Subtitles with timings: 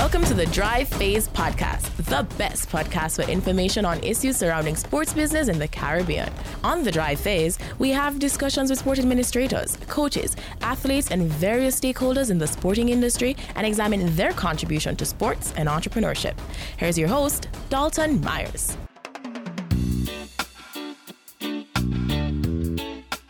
[0.00, 5.12] Welcome to the Drive Phase Podcast, the best podcast for information on issues surrounding sports
[5.12, 6.32] business in the Caribbean.
[6.64, 12.30] On the Drive Phase, we have discussions with sport administrators, coaches, athletes, and various stakeholders
[12.30, 16.32] in the sporting industry and examine their contribution to sports and entrepreneurship.
[16.78, 18.78] Here's your host, Dalton Myers.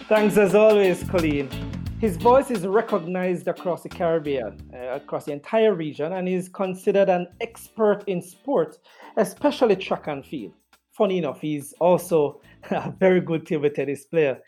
[0.08, 1.69] Thanks as always, Colleen.
[2.00, 7.10] His voice is recognized across the Caribbean, uh, across the entire region, and is considered
[7.10, 8.78] an expert in sport,
[9.18, 10.54] especially track and field.
[10.92, 14.38] Funny enough, he's also a very good table tennis player.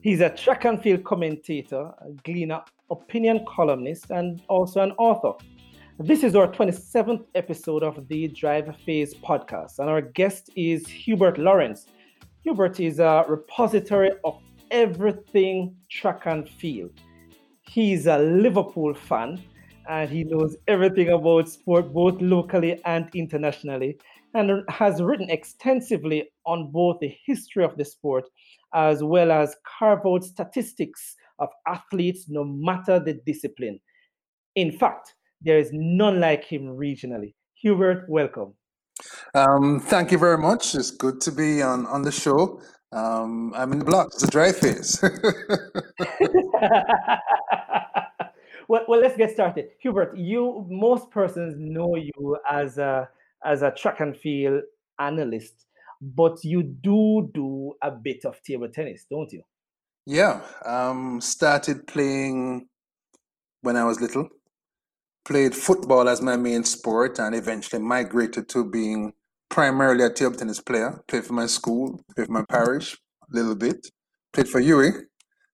[0.00, 5.34] He's a track and field commentator, a Gleaner opinion columnist, and also an author.
[5.98, 11.36] This is our 27th episode of the Drive Phase podcast, and our guest is Hubert
[11.36, 11.88] Lawrence.
[12.42, 14.40] Hubert is a repository of
[14.72, 16.90] everything track and field.
[17.60, 19.40] He's a Liverpool fan
[19.88, 23.98] and he knows everything about sport, both locally and internationally,
[24.34, 28.24] and has written extensively on both the history of the sport
[28.74, 33.78] as well as carve out statistics of athletes no matter the discipline.
[34.54, 37.34] In fact, there is none like him regionally.
[37.54, 38.54] Hubert, welcome.
[39.34, 40.74] Um, thank you very much.
[40.74, 42.60] It's good to be on, on the show.
[42.92, 44.16] Um, I'm in the blocks.
[44.16, 45.00] It's a dry phase.
[48.68, 49.70] well, well, let's get started.
[49.80, 53.08] Hubert, you most persons know you as a
[53.44, 54.62] as a track and field
[54.98, 55.66] analyst,
[56.00, 59.42] but you do do a bit of table tennis, don't you?
[60.04, 62.68] Yeah, um, started playing
[63.62, 64.28] when I was little.
[65.24, 69.14] Played football as my main sport, and eventually migrated to being
[69.52, 71.00] primarily a table tennis player.
[71.06, 72.98] Played for my school, played for my parish
[73.30, 73.86] a little bit.
[74.32, 75.02] Played for UWI.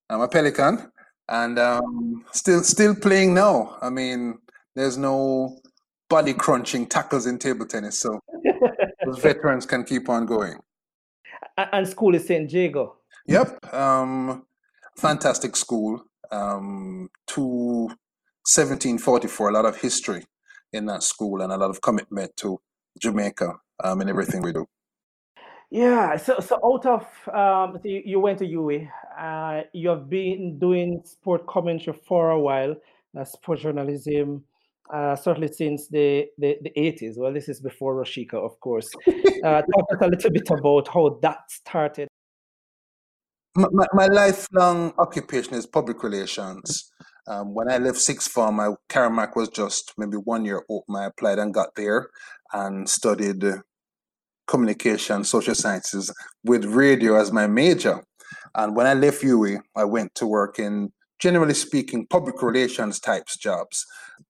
[0.09, 0.91] I'm a Pelican,
[1.29, 3.77] and um, still still playing now.
[3.83, 4.39] I mean,
[4.75, 5.59] there's no
[6.09, 8.21] body crunching tackles in table tennis, so
[9.05, 10.59] those veterans can keep on going.
[11.59, 12.51] And school is St.
[12.51, 12.97] Jago.
[13.27, 14.47] Yep, um,
[14.97, 16.05] fantastic school.
[16.31, 20.25] Um, to 1744, a lot of history
[20.73, 22.61] in that school and a lot of commitment to
[23.01, 24.67] Jamaica um, in everything we do.
[25.71, 30.09] Yeah, so so out of um, so you, you went to UWI, uh, you have
[30.09, 32.75] been doing sport commentary for a while,
[33.19, 34.45] uh, sport journalism,
[34.93, 37.19] uh, certainly since the, the, the 80s.
[37.19, 38.89] Well, this is before Roshika, of course.
[39.07, 39.13] Uh,
[39.43, 42.09] talk us a little bit about how that started.
[43.55, 46.91] My, my, my lifelong occupation is public relations.
[47.27, 50.97] Um, when I left sixth form, my CARIMAC was just maybe one year open.
[50.97, 52.09] I applied and got there
[52.53, 53.45] and studied
[54.49, 58.03] communication, social sciences with radio as my major.
[58.55, 63.37] And when I left UWI, I went to work in, generally speaking, public relations types
[63.37, 63.85] jobs.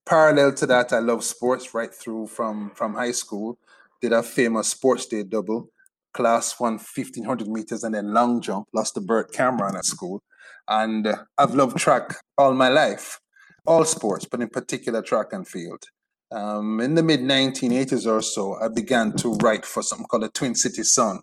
[0.04, 3.58] Parallel to that, I love sports right through from, from high school.
[4.02, 5.70] Did a famous sports day double,
[6.12, 10.22] class one 1500 meters and then long jump, lost to Bert Cameron at school.
[10.68, 11.08] And
[11.38, 13.18] I've loved track all my life,
[13.66, 15.84] all sports, but in particular track and field.
[16.30, 20.28] Um, in the mid 1980s or so, I began to write for something called the
[20.28, 21.20] Twin City Sun.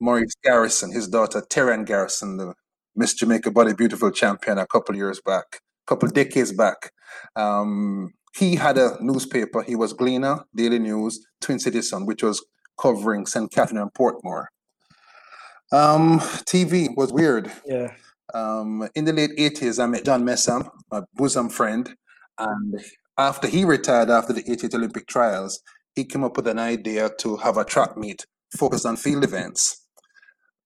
[0.00, 2.54] Maurice Garrison, his daughter Terran Garrison, the
[2.94, 6.92] Miss Jamaica Body Beautiful champion a couple years back, a couple decades back.
[7.36, 9.62] Um, he had a newspaper.
[9.62, 12.44] He was Gleaner, Daily News, Twin City Sun, which was
[12.80, 13.50] covering St.
[13.50, 14.46] Catherine and Portmore.
[15.72, 17.50] Um, TV was weird.
[17.66, 17.92] Yeah.
[18.34, 21.94] Um, in the late 80s, I met John Messam, my bosom friend,
[22.38, 22.80] and
[23.18, 25.60] after he retired after the 88 Olympic trials,
[25.94, 29.86] he came up with an idea to have a track meet focused on field events.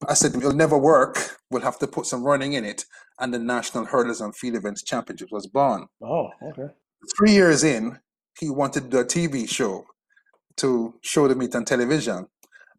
[0.06, 1.38] I said, it'll never work.
[1.50, 2.84] We'll have to put some running in it.
[3.18, 5.86] And the National Hurdles and Field Events Championship was born.
[6.02, 6.72] Oh, okay.
[7.16, 7.98] Three years in,
[8.38, 9.86] he wanted to do a TV show
[10.58, 12.26] to show the meet on television.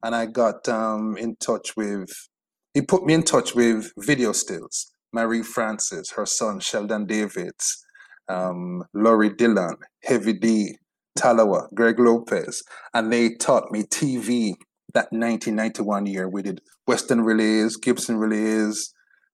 [0.03, 2.09] And I got um, in touch with,
[2.73, 4.91] he put me in touch with video stills.
[5.11, 7.83] Marie Francis, her son Sheldon Davids,
[8.29, 10.77] um, Laurie Dillon, Heavy D,
[11.17, 12.63] Talawa, Greg Lopez,
[12.93, 14.53] and they taught me TV
[14.93, 16.29] that 1991 year.
[16.29, 18.93] We did Western Relays, Gibson Relays,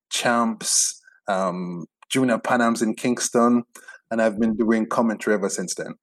[0.10, 3.64] Champs, um, Junior Panams in Kingston,
[4.12, 5.96] and I've been doing commentary ever since then.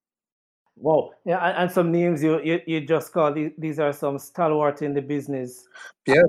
[0.77, 3.37] Wow, yeah, and, and some names you, you, you just called.
[3.59, 5.65] These are some stalwart in the business.
[6.07, 6.23] Yeah,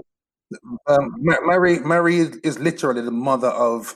[0.87, 3.95] um, Mary Mary is literally the mother of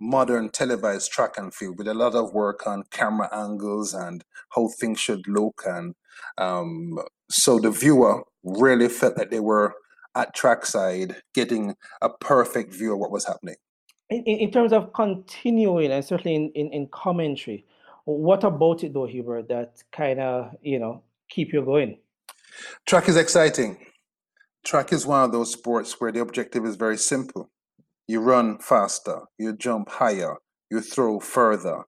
[0.00, 4.68] modern televised track and field with a lot of work on camera angles and how
[4.68, 5.94] things should look and
[6.36, 6.98] um,
[7.30, 9.74] so the viewer really felt that they were
[10.14, 13.56] at trackside getting a perfect view of what was happening
[14.10, 17.64] in, in terms of continuing and certainly in, in, in commentary
[18.08, 21.98] What about it though, Hubert, that kind of, you know, keep you going?
[22.86, 23.76] Track is exciting.
[24.64, 27.50] Track is one of those sports where the objective is very simple.
[28.08, 30.36] You run faster, you jump higher,
[30.70, 31.84] you throw further,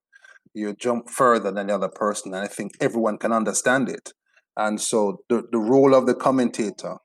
[0.54, 2.34] you jump further than the other person.
[2.34, 4.12] And I think everyone can understand it.
[4.56, 6.96] And so the, the role of the commentator,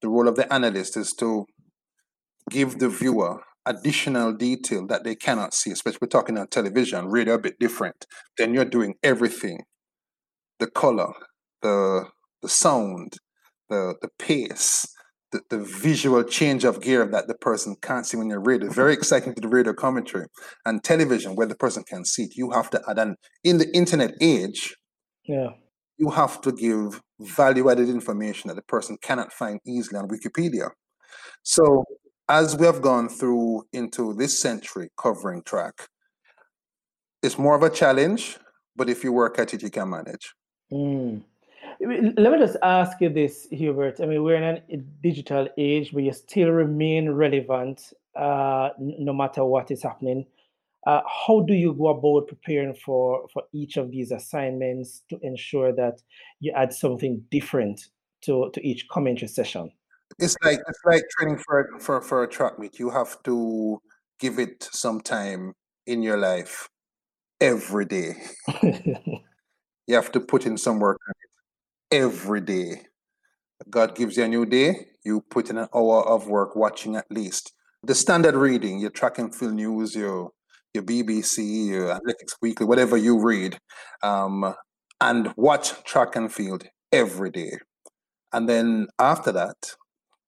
[0.00, 1.44] the role of the analyst is to
[2.50, 7.34] give the viewer additional detail that they cannot see, especially we're talking on television, radio
[7.34, 8.06] a bit different.
[8.38, 9.58] Then you're doing everything.
[10.58, 11.12] The color,
[11.60, 12.06] the
[12.40, 13.14] the sound,
[13.68, 14.86] the the pace,
[15.36, 18.70] the, the visual change of gear that the person can't see when you're radio.
[18.70, 20.26] Very exciting to the radio commentary.
[20.64, 23.74] And television, where the person can see it, you have to add and in the
[23.74, 24.76] internet age,
[25.24, 25.50] yeah,
[25.98, 30.70] you have to give value-added information that the person cannot find easily on Wikipedia.
[31.42, 31.84] So
[32.28, 35.88] as we have gone through into this century covering track,
[37.22, 38.38] it's more of a challenge,
[38.76, 40.34] but if you work at it, you can manage.
[40.70, 41.22] Mm.
[41.80, 44.00] Let me just ask you this, Hubert.
[44.00, 49.44] I mean, we're in a digital age, but you still remain relevant uh, no matter
[49.44, 50.26] what is happening.
[50.86, 55.72] Uh, how do you go about preparing for, for each of these assignments to ensure
[55.72, 56.00] that
[56.40, 57.88] you add something different
[58.22, 59.70] to, to each commentary session?
[60.18, 62.78] It's like it's like training for for for a track meet.
[62.78, 63.82] You have to
[64.20, 65.52] give it some time
[65.86, 66.68] in your life
[67.40, 68.14] every day.
[68.62, 70.98] you have to put in some work
[71.90, 72.82] every day.
[73.70, 77.06] God gives you a new day, you put in an hour of work watching at
[77.10, 77.52] least.
[77.82, 80.30] The standard reading, your track and field news, your
[80.74, 83.58] your BBC, your Athletics Weekly, whatever you read,
[84.02, 84.54] um,
[85.00, 87.52] and watch track and field every day.
[88.32, 89.74] And then after that,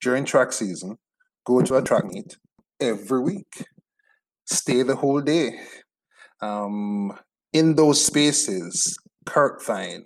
[0.01, 0.97] during track season,
[1.45, 2.39] go to a track meet
[2.81, 3.67] every week,
[4.47, 5.61] stay the whole day.
[6.41, 7.13] Um,
[7.53, 8.97] in those spaces,
[9.27, 10.05] Kirk Kirkvine,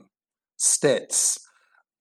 [0.56, 1.38] STETHS,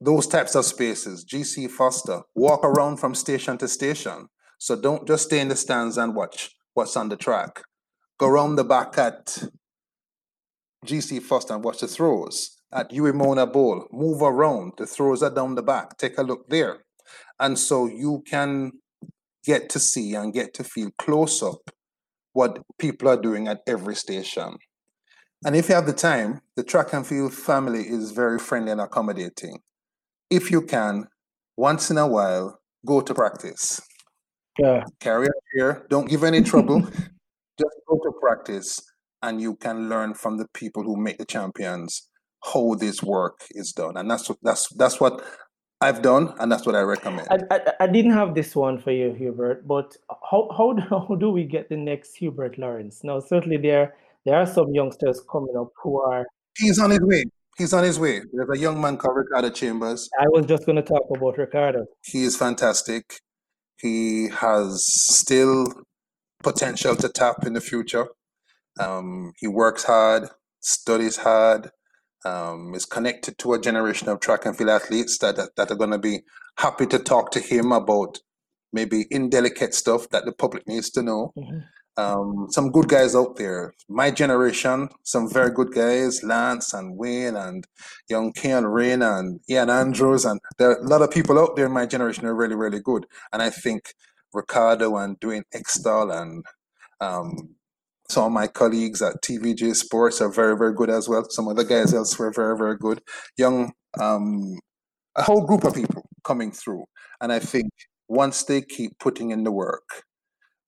[0.01, 4.27] those types of spaces, GC Foster, walk around from station to station.
[4.57, 7.61] So don't just stay in the stands and watch what's on the track.
[8.19, 9.37] Go around the back at
[10.85, 12.57] GC Foster and watch the throws.
[12.73, 14.73] At UWI Mona Bowl, move around.
[14.77, 15.97] The throws are down the back.
[15.97, 16.83] Take a look there.
[17.39, 18.71] And so you can
[19.45, 21.69] get to see and get to feel close up
[22.33, 24.55] what people are doing at every station.
[25.43, 28.81] And if you have the time, the track and field family is very friendly and
[28.81, 29.59] accommodating.
[30.31, 31.07] If you can,
[31.57, 33.81] once in a while, go to practice.
[34.57, 34.83] Yeah.
[34.99, 36.81] Carry a chair, don't give any trouble.
[37.59, 38.81] Just go to practice
[39.21, 42.07] and you can learn from the people who make the champions
[42.53, 43.97] how this work is done.
[43.97, 45.23] And that's what that's that's what
[45.81, 47.27] I've done, and that's what I recommend.
[47.31, 49.97] I, I, I, didn't have this one for you, Hubert, but
[50.29, 50.75] how, how,
[51.07, 53.03] how do we get the next Hubert Lawrence?
[53.03, 53.95] Now, certainly there
[54.25, 56.25] there are some youngsters coming up who are.
[56.57, 57.23] He's on his way.
[57.61, 58.21] He's on his way.
[58.33, 60.09] There's a young man called Ricardo Chambers.
[60.19, 61.85] I was just going to talk about Ricardo.
[62.03, 63.19] He is fantastic.
[63.79, 65.67] He has still
[66.41, 68.07] potential to tap in the future.
[68.79, 70.29] Um, he works hard,
[70.59, 71.69] studies hard,
[72.25, 75.75] um, is connected to a generation of track and field athletes that, that, that are
[75.75, 76.21] going to be
[76.57, 78.17] happy to talk to him about
[78.73, 81.31] maybe indelicate stuff that the public needs to know.
[81.37, 81.59] Mm-hmm.
[81.97, 83.73] Um, some good guys out there.
[83.89, 87.65] My generation, some very good guys, Lance and Wayne and
[88.09, 90.25] young Keon Rain and Ian Andrews.
[90.25, 92.79] And there are a lot of people out there in my generation are really, really
[92.79, 93.05] good.
[93.33, 93.93] And I think
[94.33, 96.45] Ricardo and Dwayne Extall and
[97.01, 97.55] um,
[98.09, 101.25] some of my colleagues at TVJ Sports are very, very good as well.
[101.29, 103.01] Some of the guys elsewhere very, very good.
[103.37, 104.59] Young, um,
[105.15, 106.85] a whole group of people coming through.
[107.19, 107.71] And I think
[108.07, 110.03] once they keep putting in the work,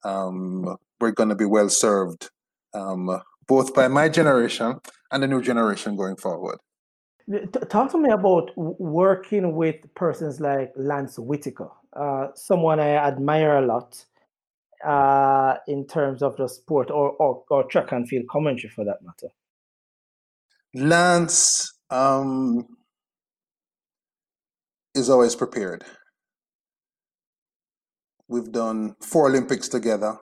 [0.03, 2.29] um, we're going to be well served,
[2.73, 4.79] um, both by my generation
[5.11, 6.57] and the new generation going forward.
[7.69, 13.65] Talk to me about working with persons like Lance Whitaker, uh, someone I admire a
[13.65, 14.05] lot
[14.85, 18.99] uh, in terms of the sport or, or, or track and field commentary for that
[19.01, 19.33] matter?
[20.73, 22.65] Lance um,
[24.95, 25.83] is always prepared.
[28.27, 30.17] We've done four Olympics together,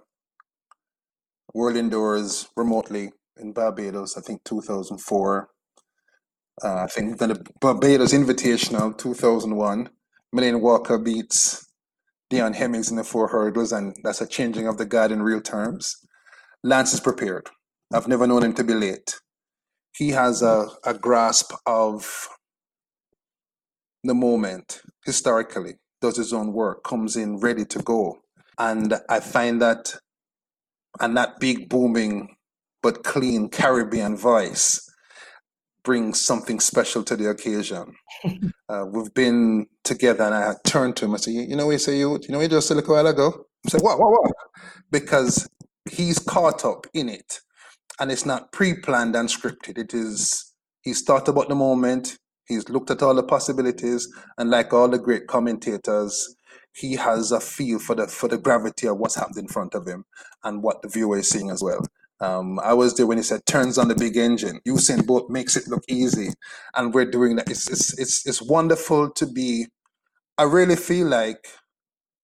[1.53, 5.50] World Indoors remotely in Barbados, I think 2004.
[6.63, 9.89] Uh, I think the Barbados Invitational 2001.
[10.34, 11.65] Melaine Walker beats
[12.31, 15.41] Deon Hemmings in the four hurdles, and that's a changing of the guard in real
[15.41, 15.98] terms.
[16.63, 17.50] Lance is prepared.
[17.93, 19.15] I've never known him to be late.
[19.98, 22.29] He has a, a grasp of
[24.03, 28.20] the moment historically, does his own work, comes in ready to go.
[28.58, 29.96] And I find that,
[31.00, 32.36] and that big, booming,
[32.81, 34.81] but clean Caribbean voice
[35.83, 37.95] brings something special to the occasion.
[38.69, 41.13] uh, we've been together, and I turned to him.
[41.13, 43.45] I said, "You know, we say you, you know, we just a little while ago."
[43.65, 44.31] I said, "What, what, what?"
[44.91, 45.48] Because
[45.89, 47.39] he's caught up in it,
[48.00, 49.77] and it's not pre-planned and scripted.
[49.77, 52.17] It is he's thought about the moment.
[52.48, 54.07] He's looked at all the possibilities,
[54.38, 56.36] and like all the great commentators,
[56.73, 59.87] he has a feel for the for the gravity of what's happened in front of
[59.87, 60.05] him
[60.43, 61.85] and what the viewer is seeing as well.
[62.21, 64.59] Um, I was there when he said turns on the big engine.
[64.67, 66.29] Usain Bolt makes it look easy,
[66.75, 67.49] and we're doing that.
[67.49, 69.67] It's it's it's, it's wonderful to be.
[70.37, 71.47] I really feel like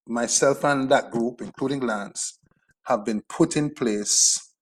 [0.08, 2.40] myself and that group, including Lance,
[2.86, 4.54] have been put in place,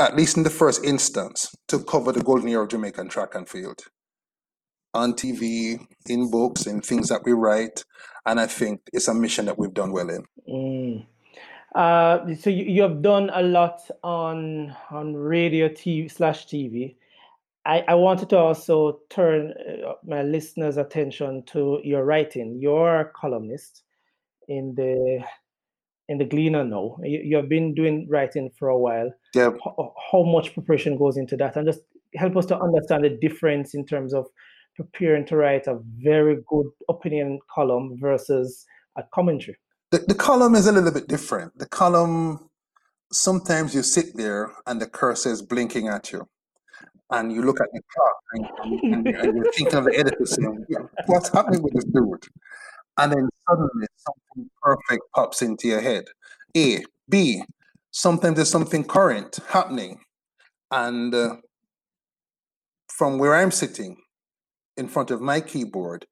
[0.00, 3.48] at least in the first instance, to cover the golden era of Jamaican track and
[3.48, 3.82] field
[4.96, 7.84] on TV, in books, in things that we write,
[8.24, 10.24] and I think it's a mission that we've done well in.
[10.48, 11.06] Mm.
[11.74, 16.96] Uh, so you, you have done a lot on on radio TV slash TV.
[17.66, 22.58] I, I wanted to also turn uh, my listeners' attention to your writing.
[22.60, 23.82] You're a columnist
[24.48, 25.24] in the
[26.08, 26.96] in the Gleaner now.
[27.02, 29.12] You, you have been doing writing for a while.
[29.34, 29.50] Yeah.
[29.64, 31.80] How, how much preparation goes into that, and just
[32.14, 34.26] help us to understand the difference in terms of
[34.76, 38.66] preparing to write a very good opinion column versus
[38.96, 39.56] a commentary.
[39.90, 41.58] The, the column is a little bit different.
[41.58, 42.50] The column,
[43.12, 46.28] sometimes you sit there and the cursor is blinking at you.
[47.10, 50.66] And you look at the clock and, and, and you're thinking of the editor saying,
[51.06, 52.24] What's happening with this dude?
[52.98, 56.06] And then suddenly something perfect pops into your head.
[56.56, 56.84] A.
[57.08, 57.44] B.
[57.92, 60.00] Sometimes there's something current happening.
[60.72, 61.36] And uh,
[62.88, 63.98] from where I'm sitting
[64.76, 66.06] in front of my keyboard,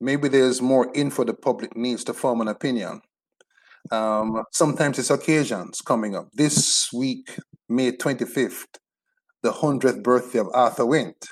[0.00, 3.00] maybe there's more info the public needs to form an opinion.
[3.90, 6.28] Um, sometimes it's occasions coming up.
[6.32, 8.66] This week, May 25th,
[9.42, 11.28] the 100th birthday of Arthur Wint.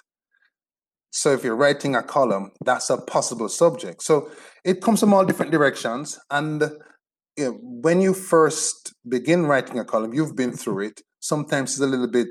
[1.11, 4.03] So if you're writing a column, that's a possible subject.
[4.03, 4.31] So
[4.65, 6.19] it comes from all different directions.
[6.31, 6.63] And
[7.37, 11.01] you know, when you first begin writing a column, you've been through it.
[11.21, 12.29] Sometimes it's a little bit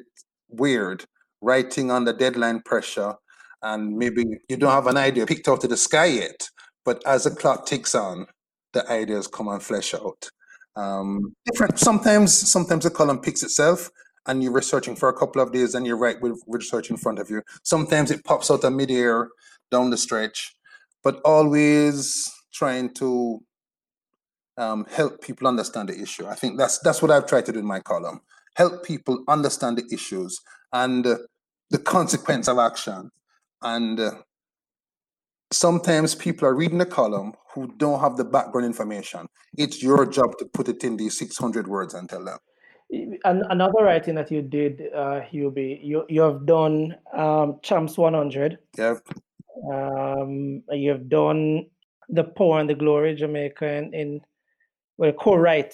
[0.49, 1.05] weird
[1.41, 3.15] writing under deadline pressure,
[3.61, 6.49] and maybe you don't have an idea picked out of the sky yet.
[6.85, 8.27] But as the clock ticks on,
[8.73, 10.29] the ideas come and flesh out.
[10.75, 11.79] Um, different.
[11.79, 13.89] Sometimes, sometimes the column picks itself,
[14.27, 17.19] and you're researching for a couple of days, and you're right with research in front
[17.19, 17.41] of you.
[17.63, 19.29] Sometimes it pops out of midair
[19.71, 20.53] down the stretch,
[21.03, 23.41] but always trying to
[24.57, 26.27] um, help people understand the issue.
[26.27, 28.21] I think that's that's what I've tried to do in my column:
[28.55, 30.39] help people understand the issues
[30.73, 31.17] and uh,
[31.69, 33.11] the consequence of action,
[33.61, 34.11] and uh,
[35.51, 39.27] sometimes people are reading a column who don't have the background information.
[39.57, 42.37] It's your job to put it in these 600 words and tell them.
[42.89, 48.57] And another writing that you did, uh, Hubie, you, you have done um, Champs 100.
[48.77, 48.97] Yep.
[49.73, 51.65] Um, you have done
[52.09, 54.21] The Power and the Glory, Jamaica, in, in
[54.97, 55.73] well, co-write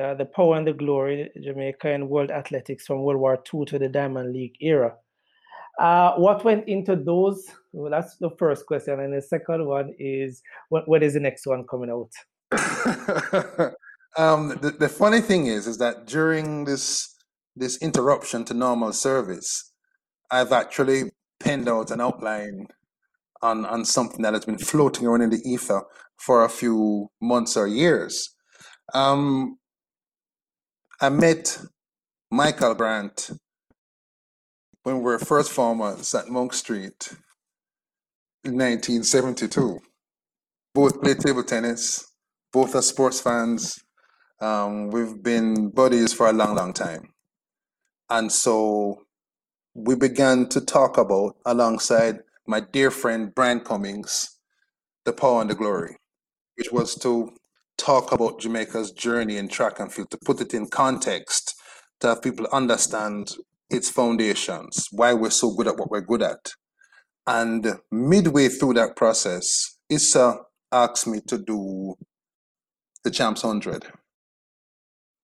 [0.00, 3.78] uh, The Power and the Glory, Jamaica, and World Athletics from World War II to
[3.78, 4.96] the Diamond League era.
[5.80, 7.44] Uh, what went into those?
[7.72, 11.46] Well, that's the first question, and the second one is, what, what is the next
[11.46, 12.10] one coming out?
[14.16, 17.10] um, the, the funny thing is, is that during this
[17.56, 19.72] this interruption to normal service,
[20.30, 22.66] I've actually penned out an outline
[23.42, 25.82] on on something that has been floating around in the ether
[26.16, 28.34] for a few months or years.
[28.92, 29.58] Um,
[31.00, 31.58] I met
[32.30, 33.30] Michael Brandt
[34.84, 37.08] when we were first farmers at Monk Street
[38.44, 39.80] in 1972.
[40.74, 42.12] Both played table tennis,
[42.52, 43.82] both are sports fans.
[44.40, 47.14] Um, we've been buddies for a long, long time.
[48.10, 49.06] And so
[49.74, 54.38] we began to talk about, alongside my dear friend Brian Cummings,
[55.04, 55.96] the power and the glory,
[56.56, 57.32] which was to
[57.78, 61.54] talk about Jamaica's journey in track and field, to put it in context,
[62.00, 63.34] to have people understand
[63.74, 66.52] its foundations, why we're so good at what we're good at.
[67.26, 70.38] And midway through that process, Issa
[70.72, 71.94] asked me to do
[73.02, 73.86] the Champs 100.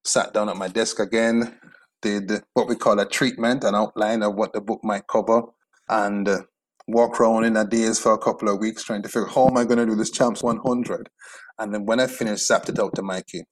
[0.04, 1.58] Sat down at my desk again,
[2.02, 5.42] did what we call a treatment, an outline of what the book might cover,
[5.88, 6.28] and
[6.88, 9.64] walked around in a for a couple of weeks trying to figure how am I
[9.64, 11.08] going to do this Champs 100.
[11.58, 13.42] And then when I finished, zapped it out to Mikey.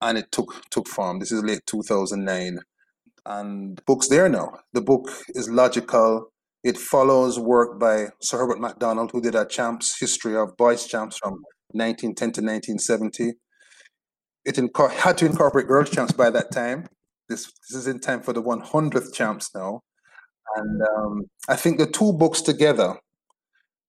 [0.00, 1.18] And it took took form.
[1.18, 2.58] This is late 2009
[3.26, 4.58] and book's there now.
[4.72, 6.30] The book is logical.
[6.62, 11.18] It follows work by Sir Herbert MacDonald, who did a champs history of boys champs
[11.18, 13.34] from 1910 to 1970.
[14.44, 16.86] It inco- had to incorporate girls champs by that time.
[17.28, 19.80] This, this is in time for the 100th champs now.
[20.56, 22.98] And um, I think the two books together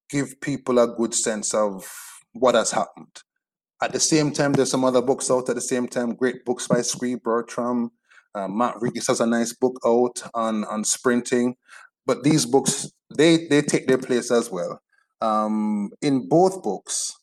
[0.10, 1.86] give people a good sense of
[2.34, 3.22] what has happened.
[3.82, 6.68] At the same time, there's some other books out at the same time, great books
[6.68, 7.92] by Skree Bertram.
[8.36, 11.56] Uh, Matt Regis has a nice book out on, on sprinting.
[12.06, 14.82] But these books, they, they take their place as well.
[15.22, 17.14] Um, in both books,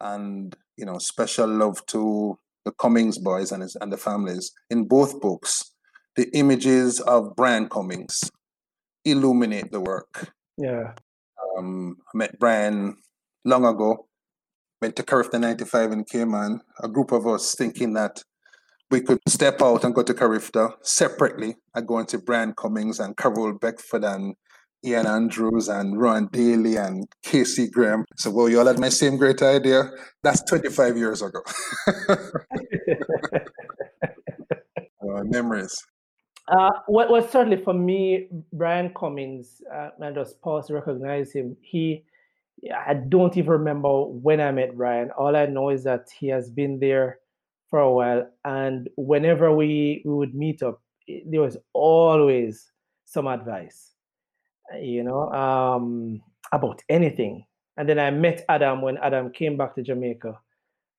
[0.00, 4.52] and you know, special love to the Cummings boys and his, and the families.
[4.70, 5.72] In both books,
[6.16, 8.30] the images of Brian Cummings
[9.04, 10.32] illuminate the work.
[10.58, 10.92] Yeah.
[11.56, 12.96] Um, I met Brian
[13.44, 14.06] long ago.
[14.80, 16.60] Went to Carifta 95 in Cayman.
[16.82, 18.22] A group of us thinking that
[18.92, 23.16] we could step out and go to Carifta separately and go into Brian Cummings and
[23.16, 24.36] Carol Beckford and
[24.84, 28.04] Ian Andrews and Ron Daly and Casey Graham.
[28.18, 29.90] So, well, you all had my same great idea.
[30.22, 31.40] That's 25 years ago.
[32.10, 32.16] uh,
[35.24, 35.74] memories.
[36.48, 41.56] Uh, what was certainly for me, Brian Cummings, uh, I just pause to recognize him.
[41.62, 42.04] He,
[42.74, 45.10] I don't even remember when I met Brian.
[45.12, 47.20] All I know is that he has been there
[47.72, 50.82] for a while, and whenever we, we would meet up,
[51.24, 52.70] there was always
[53.06, 53.92] some advice,
[54.78, 56.20] you know, um,
[56.52, 57.46] about anything.
[57.78, 60.38] And then I met Adam when Adam came back to Jamaica.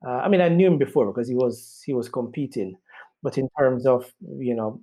[0.04, 2.76] Uh, I mean, I knew him before because he was he was competing,
[3.22, 4.82] but in terms of you know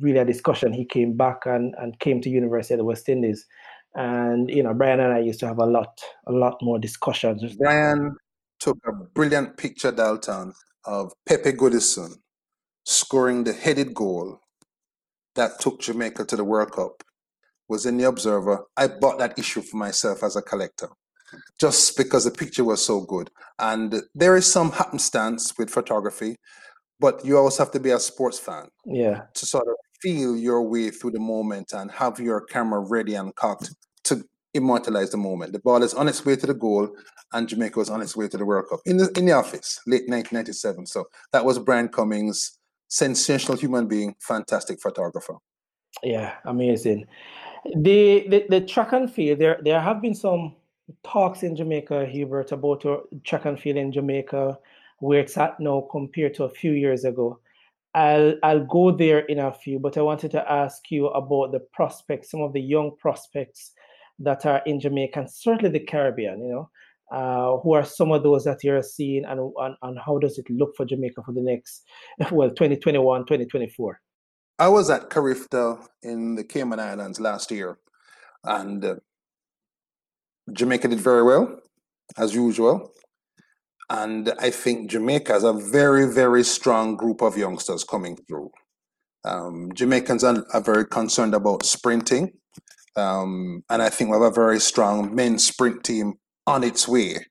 [0.00, 0.72] really a discussion.
[0.72, 3.46] He came back and, and came to University of the West Indies.
[3.94, 7.44] And you know, Brian and I used to have a lot, a lot more discussions.
[7.56, 8.16] Brian
[8.58, 12.14] took a brilliant picture, Dalton, of Pepe Goodison
[12.84, 14.40] scoring the headed goal
[15.34, 17.02] that took Jamaica to the World Cup.
[17.68, 18.64] Was in the Observer.
[18.76, 20.88] I bought that issue for myself as a collector,
[21.60, 23.30] just because the picture was so good.
[23.60, 26.34] And there is some happenstance with photography,
[26.98, 28.66] but you also have to be a sports fan.
[28.84, 29.22] Yeah.
[29.34, 33.32] To sort of feel your way through the moment and have your camera ready and
[33.36, 33.72] cocked
[34.52, 35.52] to immortalize the moment.
[35.52, 36.90] The ball is on its way to the goal,
[37.32, 39.80] and Jamaica was on its way to the World Cup in the in the office,
[39.86, 40.86] late 1997.
[40.86, 42.58] So that was Brian Cummings,
[42.88, 45.34] sensational human being, fantastic photographer.
[46.02, 47.06] Yeah, amazing.
[47.76, 50.56] The, the the track and field there there have been some
[51.04, 52.84] talks in Jamaica, Hubert, about
[53.24, 54.58] track and field in Jamaica,
[54.98, 57.38] where it's at now compared to a few years ago.
[57.94, 61.60] I'll I'll go there in a few, but I wanted to ask you about the
[61.60, 63.72] prospects, some of the young prospects
[64.20, 66.40] that are in Jamaica and certainly the Caribbean.
[66.40, 66.70] You know,
[67.16, 70.48] uh, who are some of those that you're seeing, and, and and how does it
[70.50, 71.84] look for Jamaica for the next
[72.32, 74.00] well 2021, 2024?
[74.58, 77.78] I was at Carifta in the Cayman Islands last year,
[78.44, 78.96] and uh,
[80.52, 81.60] Jamaica did very well,
[82.16, 82.92] as usual.
[83.88, 88.50] And I think Jamaica has a very, very strong group of youngsters coming through.
[89.24, 92.32] Um, Jamaicans are, are, very concerned about sprinting.
[92.96, 96.14] Um, and I think we have a very strong men's sprint team
[96.46, 97.26] on its way.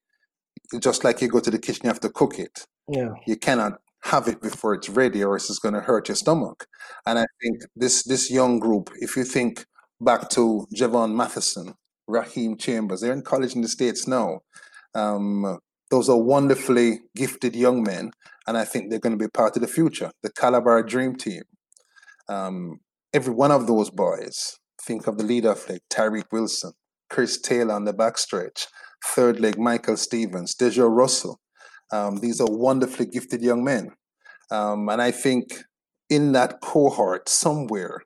[0.80, 2.65] Just like you go to the kitchen, you have to cook it.
[2.88, 3.10] Yeah.
[3.28, 6.65] You cannot have it before it's ready or it's going to hurt your stomach.
[7.06, 9.65] And I think this this young group, if you think
[10.00, 11.74] back to Jhevaughn Matherson,
[12.08, 14.39] Raheem Chambers, they're in college in the States now.
[14.95, 15.60] Um,
[15.91, 18.12] those are wonderfully gifted young men,
[18.48, 21.43] and I think they're going to be part of the future, the Calabar Dream Team.
[22.28, 22.80] Um,
[23.12, 26.72] every one of those boys, think of the leader leg, Tyreke Wilson,
[27.10, 28.68] Chris Taylor on the backstretch,
[29.06, 31.39] third leg Michael Stevens, Dejour Russell.
[31.92, 33.89] Um, these are wonderfully gifted young men.
[34.52, 35.60] Um, and I think
[36.10, 38.02] in that cohort somewhere,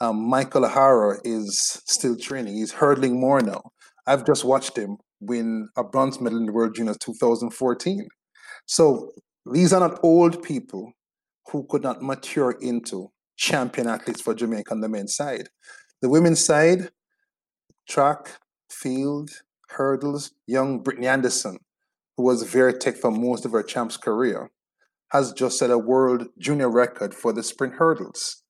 [0.00, 2.56] um, Michael O'Hara is still training.
[2.56, 3.62] He's hurdling more now.
[4.06, 8.08] I've just watched him win a bronze medal in the World Juniors 2014.
[8.66, 9.12] So
[9.50, 10.92] these are not old people
[11.50, 15.48] who could not mature into champion athletes for Jamaica on the men's side.
[16.02, 16.90] The women's side,
[17.88, 19.30] track, field,
[19.68, 21.58] hurdles, young Brittany Anderson,
[22.16, 24.50] who was Vere Tech for most of her champs career,
[25.12, 28.42] has just set a world junior record for the sprint hurdles.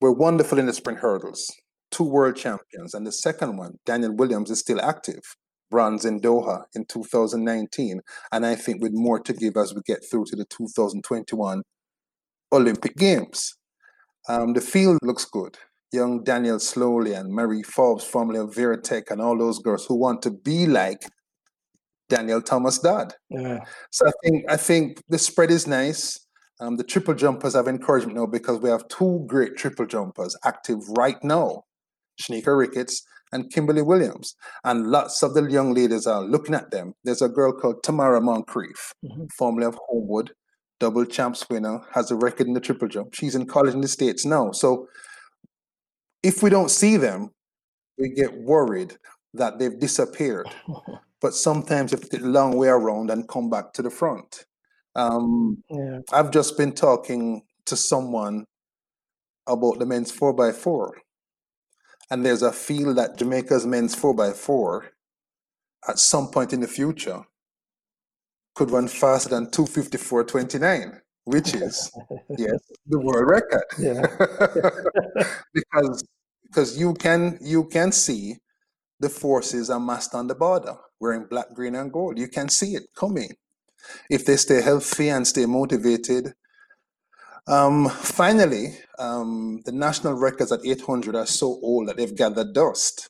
[0.00, 1.52] We're wonderful in the sprint hurdles,
[1.90, 5.22] two world champions, and the second one, Danielle Williams, is still active
[5.72, 8.00] bronze in Doha in 2019.
[8.30, 11.62] And I think with more to give as we get through to the 2021
[12.52, 13.56] Olympic Games.
[14.28, 15.58] Um, the field looks good.
[15.92, 19.94] Young Danielle Sloley and Mary Forbes, formerly of Vere Tech, and all those girls who
[19.94, 21.02] want to be like
[22.10, 23.14] Danniel Thomas-Dodd.
[23.30, 23.60] Yeah.
[23.90, 26.18] So I think I think the spread is nice.
[26.60, 30.78] Um, the triple jumpers have encouragement now because we have two great triple jumpers active
[30.96, 31.62] right now.
[32.20, 34.34] Shanieka Ricketts and Kimberly Williams.
[34.64, 36.94] And lots of the young ladies are looking at them.
[37.04, 39.26] There's a girl called Tamara Moncrief, mm-hmm.
[39.36, 40.32] formerly of Homewood,
[40.80, 43.14] double champs winner, has a record in the triple jump.
[43.14, 44.50] She's in college in the States now.
[44.50, 44.88] So
[46.22, 47.30] if we don't see them,
[47.98, 48.96] we get worried
[49.34, 50.48] that they've disappeared.
[51.20, 54.44] but sometimes take a long way around and come back to the front.
[54.94, 56.00] Um, yeah.
[56.12, 58.44] I've just been talking to someone
[59.46, 60.90] about the men's 4x4.
[62.10, 64.88] And there's a feel that Jamaica's men's 4x4
[65.88, 67.22] at some point in the future
[68.54, 71.90] could run faster than 254.29, which is,
[72.38, 73.64] yes, the world record.
[75.54, 76.04] because
[76.46, 78.36] because you can you can see
[79.00, 82.18] the forces amassed on the border wearing black, green, and gold.
[82.18, 83.30] You can see it coming
[84.10, 86.34] if they stay healthy and stay motivated
[87.48, 93.08] um, finally, um, the national records at 800 are so old that they've gathered dust.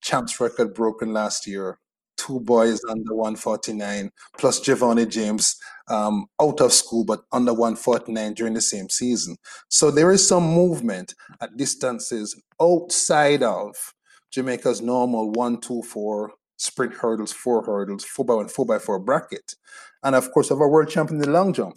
[0.00, 1.78] Champs record broken last year.
[2.24, 5.56] Two boys under 149, plus Giovanni James
[5.88, 9.36] um, out of school but under 149 during the same season.
[9.68, 13.74] So there is some movement at distances outside of
[14.30, 19.00] Jamaica's normal one, two, four sprint hurdles, four hurdles, four by one, four by four
[19.00, 19.56] bracket.
[20.04, 21.74] And of course, of our world champion the long jump.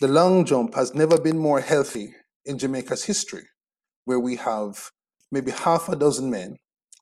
[0.00, 2.14] The long jump has never been more healthy
[2.46, 3.48] in Jamaica's history,
[4.06, 4.90] where we have
[5.30, 6.56] maybe half a dozen men,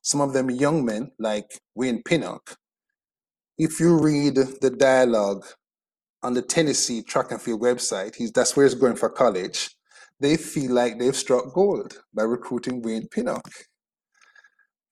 [0.07, 2.55] some of them young men like Wayne Pinnock.
[3.57, 5.45] If you read the dialogue
[6.23, 9.69] on the Tennessee track and field website, he's, that's where he's going for college.
[10.21, 13.49] They feel like they've struck gold by recruiting Wayne Pinnock.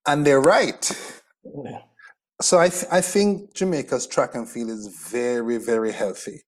[0.06, 0.84] And they're right.
[1.46, 1.80] Yeah.
[2.42, 6.42] So I, th- I think Jamaica's track and field is very, very healthy.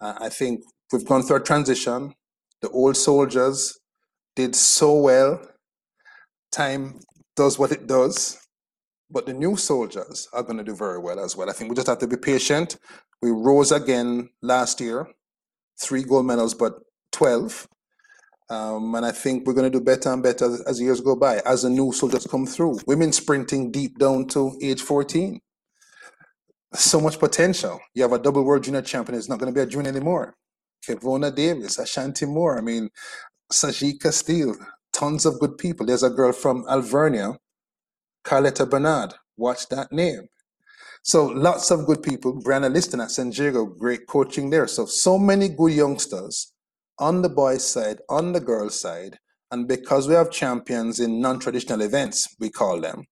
[0.00, 2.14] Uh, I think we've gone through a transition.
[2.62, 3.78] The old soldiers
[4.34, 5.46] did so well.
[6.50, 7.00] Time
[7.36, 8.38] does what it does.
[9.10, 11.48] But the new soldiers are going to do very well as well.
[11.48, 12.76] I think we just have to be patient.
[13.22, 15.06] We rose again last year,
[15.80, 16.74] three gold medals, but
[17.12, 17.68] 12.
[18.50, 21.16] Um, and I think we're going to do better and better as, as years go
[21.16, 22.78] by, as the new soldiers come through.
[22.86, 25.40] Women sprinting deep down to age 14.
[26.74, 27.80] So much potential.
[27.94, 30.34] You have a double world junior champion, it's not going to be a junior anymore.
[30.86, 32.90] Kevona Davis, Ashanti Moore, I mean,
[33.52, 34.56] Sajika Steele,
[34.96, 35.84] tons of good people.
[35.84, 37.36] There's a girl from Alvernia,
[38.24, 39.14] Carletta Bernard.
[39.36, 40.28] Watch that name.
[41.02, 42.42] So lots of good people.
[42.42, 44.66] Brianna Lyston at San Diego, great coaching there.
[44.66, 46.52] So so many good youngsters
[46.98, 49.18] on the boys' side, on the girls' side,
[49.50, 53.04] and because we have champions in non-traditional events, we call them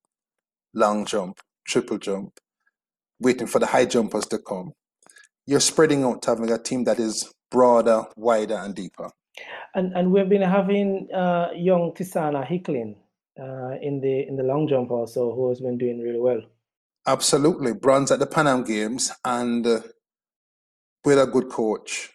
[0.72, 2.30] long jump, triple jump,
[3.20, 4.72] waiting for the high jumpers to come.
[5.46, 9.10] You're spreading out having a team that is broader, wider, and deeper.
[9.74, 12.96] And and we've been having uh, young Tissanna Hickling
[13.38, 16.42] uh, in the in the long jump also, who has been doing really well.
[17.06, 19.80] Absolutely, bronze at the Pan Am Games, and uh,
[21.04, 22.10] with a good coach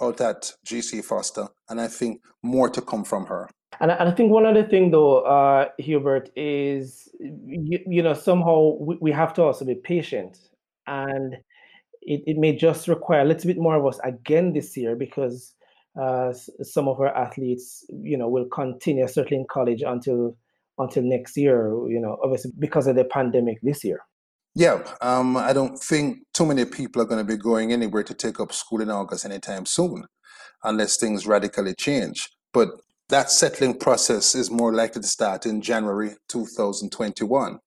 [0.00, 3.48] out at GC Foster, and I think more to come from her.
[3.80, 8.76] And, and I think one other thing, though, uh, Hubert, is you, you know somehow
[8.80, 10.38] we, we have to also be patient
[10.86, 11.36] and
[12.02, 15.54] it, it may just require a little bit more of us again this year because
[16.00, 20.36] uh, some of our athletes, you know, will continue certainly in college until
[20.78, 21.68] until next year.
[21.88, 24.00] You know, obviously because of the pandemic this year.
[24.54, 28.14] Yeah, um, I don't think too many people are going to be going anywhere to
[28.14, 30.04] take up school in August anytime soon,
[30.62, 32.28] unless things radically change.
[32.52, 32.68] But
[33.08, 37.60] that settling process is more likely to start in January 2021.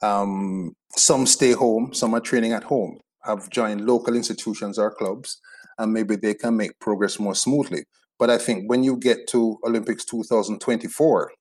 [0.00, 5.40] Um, some stay home, some are training at home have joined local institutions or clubs,
[5.78, 7.84] and maybe they can make progress more smoothly.
[8.18, 11.32] But I think when you get to Olympics 2024,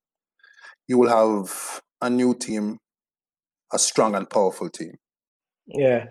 [0.88, 2.78] you will have a new team,
[3.74, 4.96] a strong and powerful team.
[5.66, 6.06] Yeah.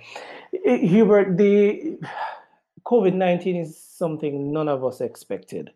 [0.64, 1.98] Hubert, the
[2.84, 5.70] COVID 19 is something none of us expected.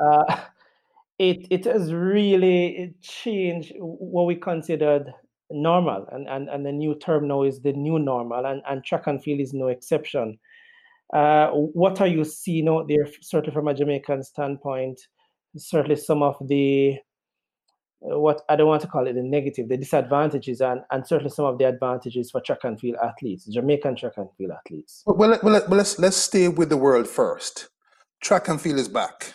[0.00, 0.36] Uh,
[1.18, 5.12] it, it has really changed what we considered
[5.50, 9.06] normal and, and, and the new term now is the new normal and, and track
[9.06, 10.38] and field is no exception
[11.12, 15.00] uh, what are you seeing out there certainly from a jamaican standpoint
[15.56, 16.96] certainly some of the
[18.10, 21.30] uh, what i don't want to call it the negative the disadvantages and, and certainly
[21.30, 25.16] some of the advantages for track and field athletes jamaican track and field athletes well,
[25.16, 27.68] well, well let's let's stay with the world first
[28.22, 29.34] track and field is back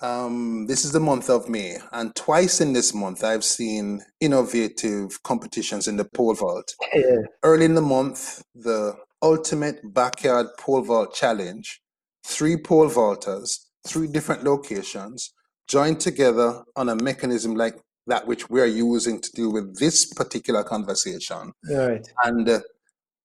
[0.00, 5.22] um, this is the month of May, and twice in this month, I've seen innovative
[5.22, 6.74] competitions in the pole vault.
[6.94, 7.16] Yeah.
[7.42, 11.80] Early in the month, the Ultimate Backyard Pole Vault Challenge,
[12.24, 15.32] three pole vaulters, three different locations,
[15.68, 17.76] joined together on a mechanism like
[18.06, 21.52] that which we're using to deal with this particular conversation.
[21.70, 22.06] Right.
[22.24, 22.60] And uh,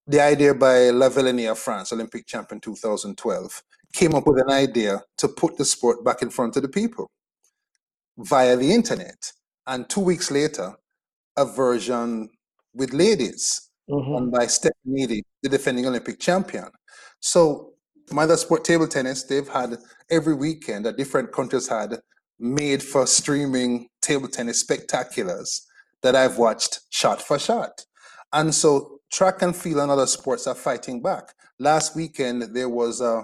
[0.08, 5.58] the idea by Lavillenie France, Olympic champion 2012, came up with an idea to put
[5.58, 7.10] the sport back in front of the people.
[8.18, 9.32] via the internet.
[9.68, 10.76] And two weeks later,
[11.38, 12.30] a version
[12.74, 14.12] with ladies mm-hmm.
[14.12, 16.70] won by Stefanidi the defending Olympic champion.
[17.20, 17.74] So
[18.12, 19.78] Mother Sport Table Tennis, they've had
[20.10, 22.00] every weekend that different countries had
[22.40, 25.62] made for streaming table tennis spectaculars
[26.02, 27.86] that I've watched shot for shot.
[28.34, 31.34] And so track and field and other sports are fighting back.
[31.60, 33.24] Last weekend, there was a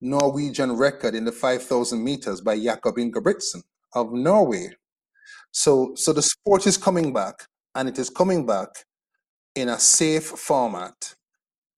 [0.00, 3.62] Norwegian record in the 5,000 meters by Jakob Ingebrigtsen
[3.94, 4.70] of Norway.
[5.52, 8.68] So, so the sport is coming back, and it is coming back
[9.54, 11.14] in a safe format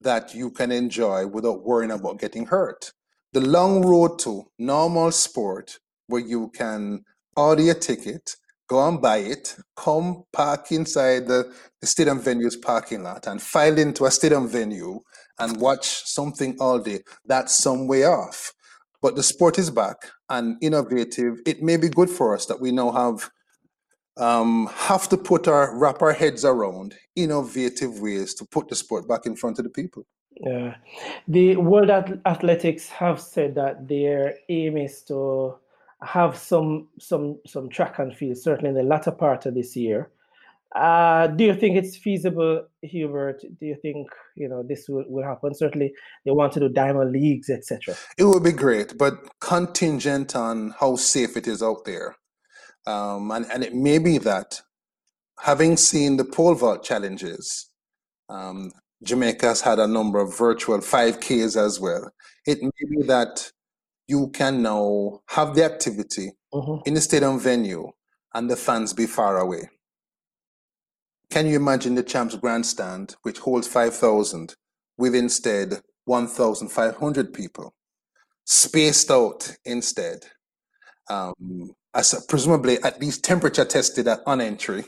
[0.00, 2.92] that you can enjoy without worrying about getting hurt.
[3.32, 7.04] The long road to normal sport where you can
[7.36, 8.36] order a ticket,
[8.68, 13.78] go and buy it, come park inside the, the stadium venue's parking lot and file
[13.78, 15.00] into a stadium venue
[15.38, 18.52] and watch something all day, that's some way off.
[19.02, 19.96] But the sport is back
[20.30, 21.40] and innovative.
[21.44, 23.30] It may be good for us that we now have
[24.16, 29.08] um, have to put our wrap our heads around innovative ways to put the sport
[29.08, 30.06] back in front of the people.
[30.40, 30.76] Yeah,
[31.28, 31.90] the World
[32.26, 35.56] Athletics have said that their aim is to
[36.02, 40.10] have some some some track and field certainly in the latter part of this year.
[40.74, 43.40] Uh, do you think it's feasible, Hubert?
[43.60, 45.54] Do you think you know this will, will happen?
[45.54, 45.92] Certainly,
[46.24, 47.94] they want to do diamond leagues, etc.
[48.18, 52.16] It would be great, but contingent on how safe it is out there.
[52.86, 54.60] Um, and, and it may be that
[55.40, 57.70] having seen the pole vault challenges,
[58.28, 58.70] um,
[59.02, 62.10] Jamaica has had a number of virtual 5Ks as well.
[62.46, 63.50] It may be that
[64.06, 66.82] you can now have the activity mm-hmm.
[66.86, 67.90] in the stadium venue
[68.34, 69.68] and the fans be far away.
[71.30, 74.54] Can you imagine the Champs Grandstand, which holds 5,000,
[74.96, 77.74] with instead 1,500 people,
[78.44, 80.20] spaced out instead?
[81.08, 84.84] Um, as presumably at least temperature tested at on entry,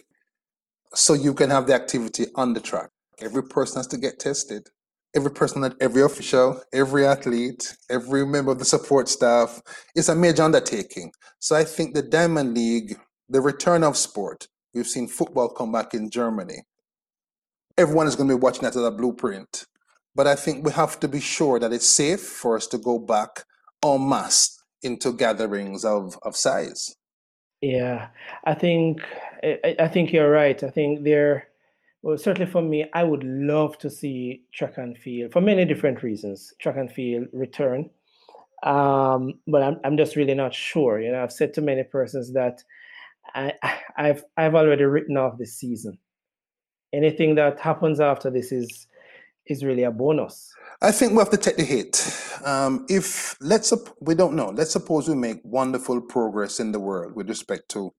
[0.95, 2.91] so you can have the activity on the track.
[3.21, 4.69] Every person has to get tested.
[5.15, 9.63] Every person, every official, every athlete, every member of the support staff.
[9.95, 11.13] It's a major undertaking.
[11.39, 15.95] So I think the Diamond League, the return of sport, we've seen football come back
[15.95, 16.65] in Germany.
[17.79, 19.65] Everyone is going to be watching that as a blueprint.
[20.15, 22.99] But I think we have to be sure that it's safe for us to go
[22.99, 23.45] back
[23.85, 26.96] en masse into gatherings of, of size.
[27.67, 28.09] Yeah,
[28.45, 29.03] I think
[29.43, 30.63] I, I think you're right.
[30.63, 31.49] I think there,
[32.03, 36.03] well, certainly for me, I would love to see track and field for many different
[36.05, 36.55] reasons.
[36.61, 37.91] Track and field return,
[38.63, 41.01] um, but I'm I'm just really not sure.
[41.01, 42.63] You know, I've said to many persons that
[43.35, 43.55] I
[43.97, 45.99] I've I've already written off this season.
[46.93, 48.87] Anything that happens after this is
[49.47, 50.55] is really a bonus.
[50.83, 52.03] I think we have to take the hit.
[52.45, 54.51] Um, if let's we don't know.
[54.51, 57.93] Let's suppose we make wonderful progress in the world with respect to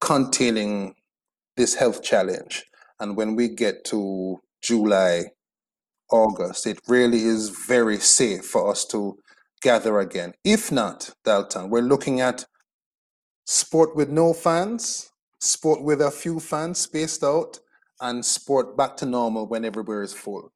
[0.00, 0.94] containing
[1.56, 2.64] this health challenge,
[3.00, 5.24] and when we get to July,
[6.10, 9.18] August, it really is very safe for us to
[9.60, 10.34] gather again.
[10.44, 12.44] If not, Dalton, we're looking at
[13.44, 17.58] sport with no fans, sport with a few fans spaced out,
[18.00, 20.52] and sport back to normal when everywhere is full.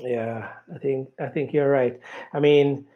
[0.00, 2.00] Yeah, I think I think you're right.
[2.32, 2.86] I mean,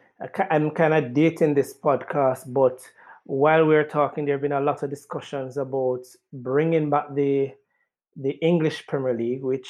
[0.49, 2.79] I'm kind of dating this podcast, but
[3.25, 6.01] while we're talking, there have been a lot of discussions about
[6.33, 7.51] bringing back the
[8.15, 9.69] the English Premier League, which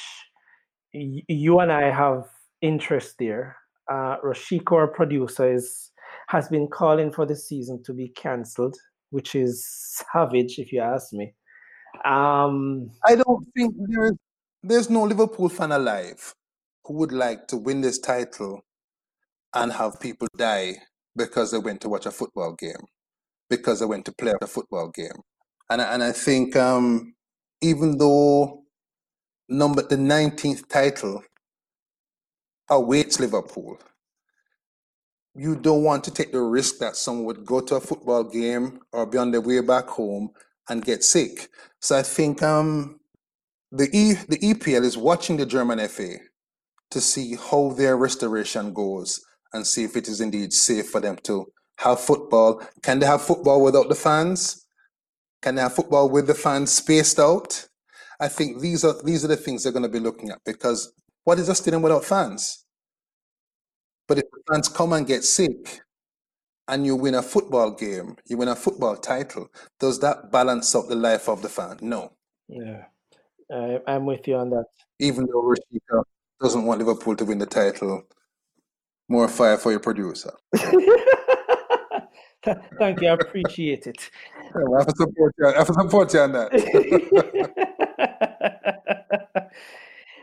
[0.92, 2.24] you and I have
[2.62, 3.56] interest there.
[3.90, 5.92] Uh, Roshiko, our producer, is
[6.28, 8.76] has been calling for the season to be cancelled,
[9.10, 9.66] which is
[10.12, 11.34] savage, if you ask me.
[12.04, 14.12] Um, I don't think there is.
[14.62, 16.34] There's no Liverpool fan alive
[16.88, 18.64] who would like to win this title
[19.54, 20.74] and have people die
[21.14, 22.86] because they went to watch a football game,
[23.50, 25.22] because they went to play a football game.
[25.68, 27.14] And, and I think um,
[27.60, 28.62] even though
[29.50, 31.22] number the 19th title
[32.70, 33.78] awaits Liverpool,
[35.34, 38.80] you don't want to take the risk that someone would go to a football game
[38.92, 40.30] or be on their way back home
[40.70, 41.48] and get sick.
[41.80, 42.98] So I think um,
[43.70, 46.16] the e, the EPL is watching the German FA
[46.90, 49.20] to see how their restoration goes
[49.52, 51.46] and see if it is indeed safe for them to
[51.78, 52.62] have football.
[52.82, 54.66] Can they have football without the fans?
[55.42, 57.68] Can they have football with the fans spaced out?
[58.20, 60.92] I think these are these are the things they're going to be looking at because
[61.24, 62.64] what is a stadium without fans?
[64.08, 65.80] But if the fans come and get sick
[66.66, 69.48] and you win a football game, you win a football title,
[69.78, 71.78] does that balance out the life of the fan?
[71.80, 72.12] No.
[72.48, 72.84] Yeah,
[73.52, 74.64] I, I'm with you on that.
[74.98, 76.02] Even though Roshika
[76.40, 78.04] doesn't want Liverpool to win the title.
[79.08, 80.32] More fire for your producer.
[82.78, 83.08] Thank you.
[83.08, 84.10] I appreciate it.
[84.54, 85.46] I have to support you.
[85.46, 86.50] I have to support you on that.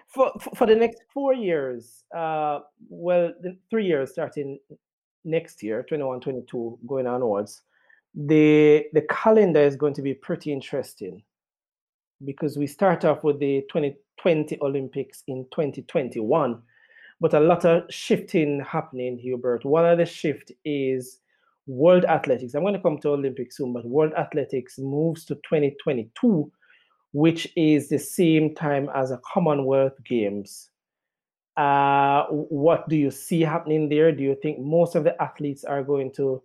[0.07, 4.59] for, for the next four years, uh, well, the three years starting
[5.23, 7.61] next year, 21, 22, going onwards,
[8.15, 11.21] the the calendar is going to be pretty interesting
[12.23, 13.61] because we start off with the
[14.25, 16.59] 2020 Olympics in 2021,
[17.21, 19.63] but a lot of shifting happening, Hubert.
[19.63, 21.19] One of the shift is
[21.67, 22.55] World Athletics.
[22.55, 26.51] I'm going to come to Olympics soon, but World Athletics moves to 2022,
[27.13, 30.69] which is the same time as a Commonwealth Games.
[31.55, 34.11] Uh, what do you see happening there?
[34.11, 36.41] Do you think most of the athletes are going to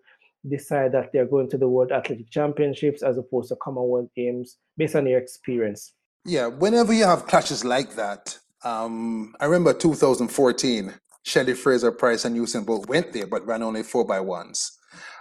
[0.49, 4.97] decide that they're going to the World Athletic Championships as opposed to Commonwealth Games based
[4.97, 5.95] on your experience?
[6.25, 12.37] Yeah, whenever you have clashes like that, um, I remember 2014, Shelly Fraser Pryce and
[12.37, 14.79] Usain Bolt went there but ran only four by ones.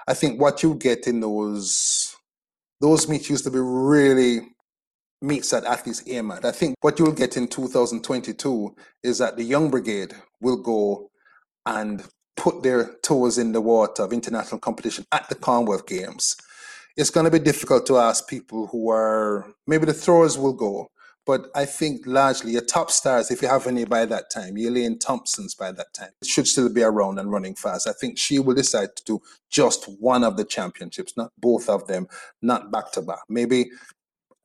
[0.08, 2.16] I think what you get in those
[2.82, 4.42] those meets used to be really
[5.22, 6.46] meets that athletes aim at.
[6.46, 11.12] I think what you'll get in 2022 is that the young brigade will go
[11.66, 12.04] and
[12.38, 16.38] put their toes in the water of international competition at the Commonwealth Games.
[17.00, 20.90] It's going to be difficult to ask people who are maybe the throwers will go,
[21.26, 25.00] but I think largely your top stars, if you have any by that time, Elaine
[25.00, 27.88] Thompson's by that time, should still be around and running fast.
[27.88, 31.88] I think she will decide to do just one of the championships, not both of
[31.88, 32.06] them,
[32.42, 33.20] not back to back.
[33.30, 33.72] Maybe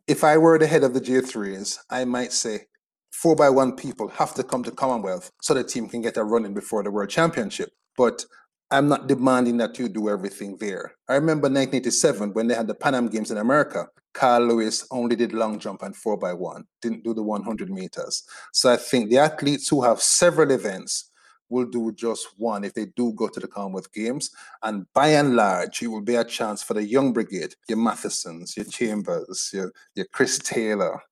[0.06, 2.66] if I were the head of the J3s, I might say
[3.10, 6.22] four by one people have to come to Commonwealth so the team can get a
[6.22, 7.70] running before the World Championship.
[7.96, 8.24] But
[8.70, 10.94] I'm not demanding that you do everything there.
[11.08, 13.88] I remember 1987 when they had the Pan Am Games in America.
[14.14, 18.22] Carl Lewis only did long jump and four by one, didn't do the 100 meters.
[18.52, 21.10] So I think the athletes who have several events
[21.50, 24.30] will do just one if they do go to the Commonwealth Games.
[24.62, 28.56] And by and large, it will be a chance for the young brigade, your Mathersons,
[28.56, 31.02] your Chambers, your, your Chris Taylor,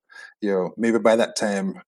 [0.40, 1.80] you know, maybe by that time,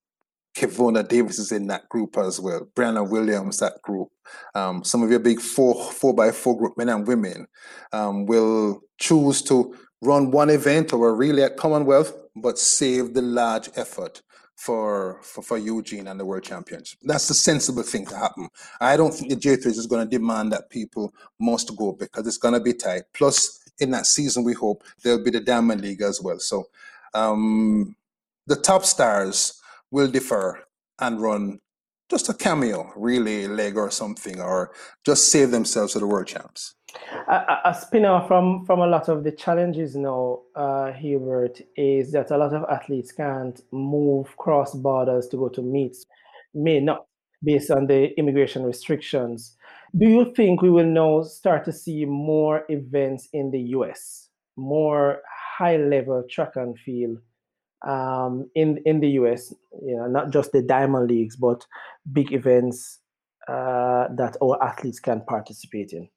[0.54, 2.68] Kevona Davis is in that group as well.
[2.74, 4.08] Briana Williams, that group.
[4.54, 7.46] Um, some of your big four four by four group men and women
[7.92, 13.22] um, will choose to run one event or a relay at Commonwealth, but save the
[13.22, 14.22] large effort
[14.56, 16.96] for, for, for Eugene and the World Champions.
[17.02, 18.48] That's the sensible thing to happen.
[18.80, 22.38] I don't think the J3 is going to demand that people must go because it's
[22.38, 23.02] going to be tight.
[23.12, 26.38] Plus, in that season, we hope there'll be the Diamond League as well.
[26.38, 26.68] So,
[27.12, 27.96] um,
[28.46, 30.60] the top stars will defer
[31.00, 31.58] and run
[32.10, 34.70] just a cameo relay leg or something, or
[35.04, 36.74] just save themselves to the world champs.
[37.28, 42.30] A, a spin-off from from a lot of the challenges now, uh, Hubert, is that
[42.30, 46.04] a lot of athletes can't move cross borders to go to meets,
[46.52, 47.06] may not
[47.42, 49.56] based on the immigration restrictions.
[49.96, 55.20] Do you think we will now start to see more events in the US, more
[55.58, 57.18] high-level track and field
[57.86, 59.52] um, in in the US?
[59.82, 61.64] You know, not just the diamond leagues, but
[62.12, 63.00] big events
[63.48, 66.08] uh, that our athletes can participate in.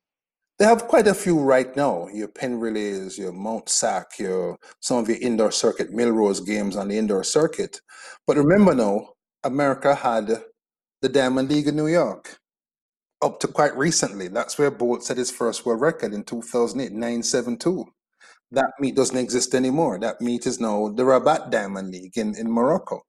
[0.60, 2.08] They have quite a few right now.
[2.08, 6.88] Your Penn Relays, your Mount Sac, your some of your indoor circuit, Millrose games on
[6.88, 7.80] the indoor circuit.
[8.26, 9.10] But remember now,
[9.44, 10.44] America had
[11.02, 12.40] the Diamond League in New York
[13.22, 14.28] up to quite recently.
[14.28, 17.86] That's where Bolt set his first world record in 2008, 972.
[18.52, 20.00] That meet doesn't exist anymore.
[20.00, 23.02] That meet is now the Rabat Diamond League in, in Morocco.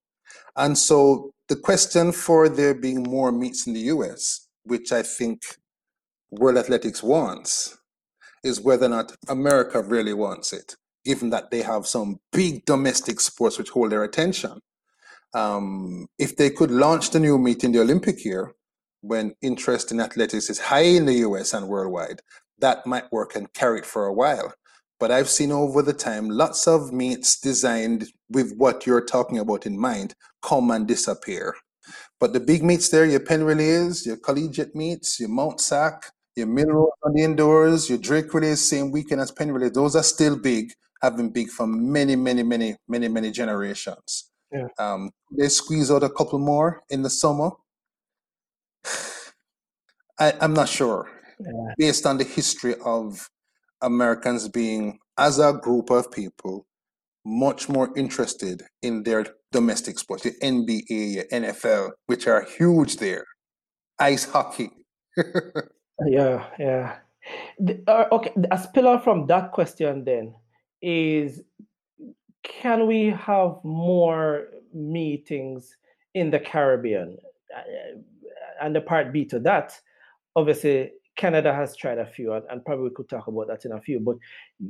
[0.57, 5.43] And so the question for there being more meets in the US, which I think
[6.31, 7.79] World Athletics wants
[8.45, 13.21] is whether or not America really wants it, given that they have some big domestic
[13.21, 14.61] sports which hold their attention.
[15.35, 18.55] Um, if they could launch the new meet in the Olympic year,
[19.01, 22.21] when interest in athletics is high in the US and worldwide,
[22.59, 24.53] that might work and carry it for a while.
[25.01, 29.67] But I've seen over the time lots of meets designed with what you're talking about
[29.67, 31.55] in mind come and disappear.
[32.21, 36.47] But the big meets there, your Penn Relays, your collegiate meets, your Mount Sac, your
[36.47, 39.73] Millrose on the indoors, your Drake relays, same weekend as Penn relays.
[39.73, 40.73] Those are still big,
[41.03, 44.31] have been big for many, many, many, many, many generations.
[44.53, 44.69] Yeah.
[44.79, 47.51] Um, they squeeze out a couple more in the summer.
[50.19, 51.09] I, I'm not sure.
[51.39, 51.75] Yeah.
[51.77, 53.29] Based on the history of
[53.83, 56.67] Americans being, as a group of people,
[57.25, 63.25] much more interested in their domestic sports, the NBA, NFL, which are huge there,
[63.99, 64.71] ice hockey.
[66.07, 66.97] Yeah, yeah.
[67.59, 70.35] The, uh, okay, a spiller from that question then
[70.81, 71.43] is
[72.43, 75.77] can we have more meetings
[76.15, 77.19] in the Caribbean?
[77.55, 77.99] Uh,
[78.63, 79.79] and the part B to that,
[80.37, 83.81] obviously, Canada has tried a few, and probably we could talk about that in a
[83.81, 84.01] few.
[84.01, 84.17] But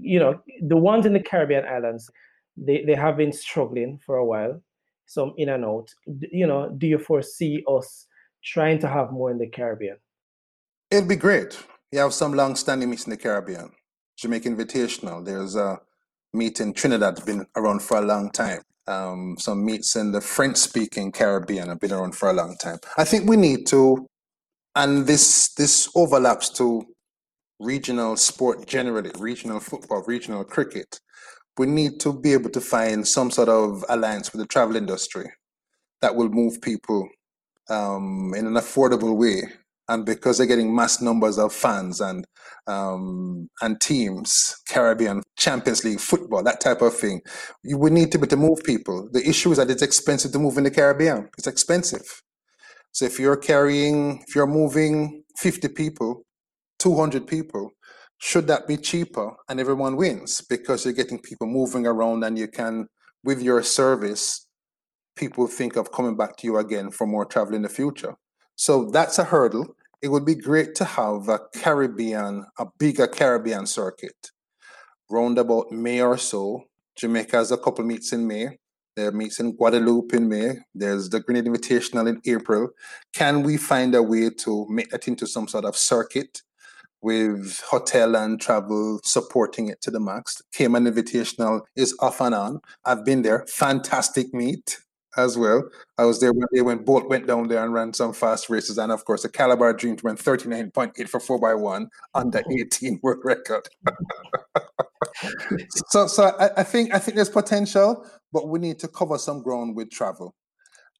[0.01, 2.11] you know, the ones in the Caribbean islands,
[2.57, 4.61] they, they have been struggling for a while,
[5.07, 5.89] some in and out.
[6.33, 8.07] You know, do you foresee us
[8.43, 9.99] trying to have more in the Caribbean?
[10.91, 11.57] It'd be great.
[11.93, 13.71] You have some long-standing meets in the Caribbean.
[14.17, 15.25] Jamaica Invitational.
[15.25, 15.81] There's a
[16.33, 18.63] meet in Trinidad been around for a long time.
[18.87, 22.79] Um, some meets in the French-speaking Caribbean have been around for a long time.
[22.97, 24.07] I think we need to,
[24.75, 26.85] and this this overlaps to
[27.59, 31.01] regional sport generally, regional football, regional cricket.
[31.59, 35.27] We need to be able to find some sort of alliance with the travel industry
[36.01, 37.09] that will move people
[37.69, 39.43] um, in an affordable way
[39.89, 42.27] and because they're getting mass numbers of fans and
[42.67, 47.23] um, and teams, Caribbean Champions League football, that type of thing,
[47.65, 49.09] you would need to be to move people.
[49.11, 51.31] The issue is that it's expensive to move in the Caribbean.
[51.39, 52.23] It's expensive.
[52.93, 56.25] So if you're carrying, if you're moving 50 people,
[56.79, 57.71] 200 people,
[58.19, 62.49] should that be cheaper and everyone wins because you're getting people moving around and you
[62.49, 62.89] can,
[63.23, 64.47] with your service,
[65.17, 68.15] people think of coming back to you again for more travel in the future.
[68.57, 73.67] So that's a hurdle it would be great to have a Caribbean, a bigger Caribbean
[73.67, 74.31] circuit.
[75.11, 76.65] Round about May or so,
[76.97, 78.59] Jamaica has a couple meets in May.
[78.99, 80.57] There meets in Guadeloupe in May.
[80.75, 82.71] There's the Grenada Invitational in April.
[83.13, 86.43] Can we find a way to make that into some sort of circuit
[87.01, 90.43] with hotel and travel supporting it to the max?
[90.53, 92.61] Cayman Invitational is off and on.
[92.85, 93.47] I've been there.
[93.47, 94.81] Fantastic meet
[95.17, 95.69] as well.
[95.97, 99.05] I was there when Bolt went down there and ran some fast races, and of
[99.05, 102.43] course the Calabar Dream to run thirty nine point eight for four by one under
[102.51, 103.69] eighteen world record.
[105.89, 109.43] so, so I, I, think I think there's potential, but we need to cover some
[109.43, 110.35] ground with travel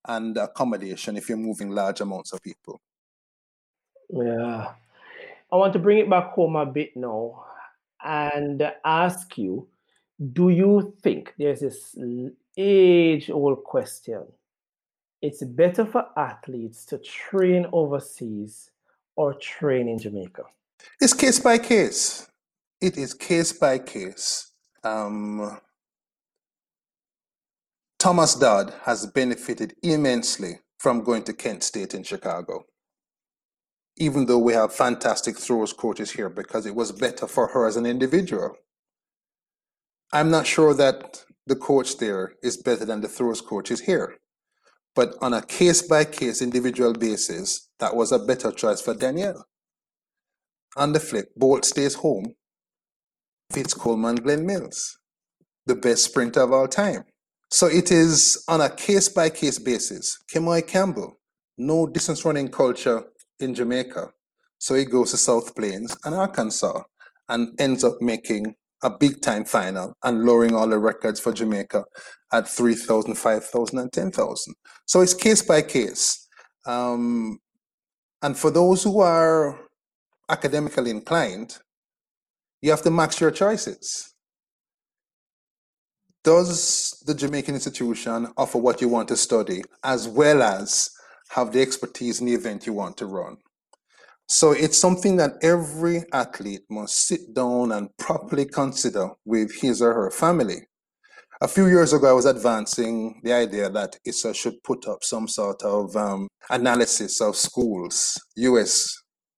[0.07, 2.81] and accommodation if you're moving large amounts of people.
[4.11, 4.73] Yeah,
[5.53, 7.45] I want to bring it back home a bit now
[8.05, 9.69] and ask you:
[10.33, 11.97] Do you think there's this
[12.59, 14.25] age old question.
[15.23, 18.71] It's better for athletes to train overseas
[19.17, 20.45] or train in Jamaica?
[21.01, 22.29] It's case by case.
[22.81, 24.53] It is case by case.
[24.85, 25.59] Um,
[27.99, 32.65] Thomas Dodd has benefited immensely from going to Kent State in Chicago.
[33.97, 37.77] Even though we have fantastic throws coaches here, because it was better for her as
[37.77, 38.55] an individual.
[40.13, 44.19] I'm not sure that the coach there is better than the throws coach is here.
[44.95, 49.45] But on a case by case individual basis, that was a better choice for Danielle.
[50.77, 52.35] On the flip, Bolt stays home.
[53.51, 54.99] Fitz Coleman Glenn Mills,
[55.67, 57.05] the best sprinter of all time.
[57.51, 60.19] So it is on a case by case basis.
[60.33, 61.19] Kemoy Campbell,
[61.57, 63.05] no distance running culture
[63.41, 64.11] in Jamaica.
[64.59, 66.83] So he goes to South Plains and Arkansas
[67.29, 71.85] and ends up making a big time final and lowering all the records for Jamaica
[72.33, 74.55] at 3,000, 5,000, and 10,000.
[74.87, 76.29] So it's case by case.
[76.67, 77.39] Um,
[78.23, 79.59] and for those who are
[80.29, 81.59] academically inclined,
[82.61, 84.15] you have to max your choices.
[86.29, 90.91] Does the Jamaican institution offer what you want to study as well as
[91.31, 93.39] have the expertise in the event you want to run?
[94.27, 99.95] So it's something that every athlete must sit down and properly consider with his or
[99.95, 100.69] her family.
[101.41, 105.29] A few years ago, I was advancing the idea that ISSA should put up some
[105.29, 108.95] sort of um, analysis of schools, US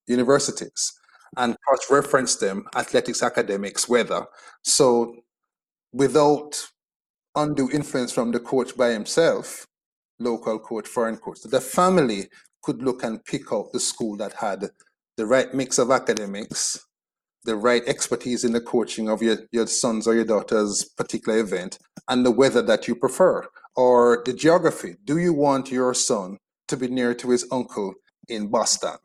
[0.08, 0.92] universities,
[1.36, 4.26] and cross reference them, athletics academics, weather.
[4.64, 5.14] So
[5.92, 6.60] without
[7.42, 9.66] undue influence from the coach by himself,
[10.18, 12.28] local coach, foreign coach, the family
[12.62, 14.68] could look and pick out the school that had
[15.16, 16.78] the right mix of academics,
[17.44, 21.78] the right expertise in the coaching of your, your son's or your daughter's particular event,
[22.08, 24.96] and the weather that you prefer, or the geography.
[25.04, 26.38] Do you want your son
[26.68, 27.94] to be near to his uncle
[28.28, 28.98] in Boston?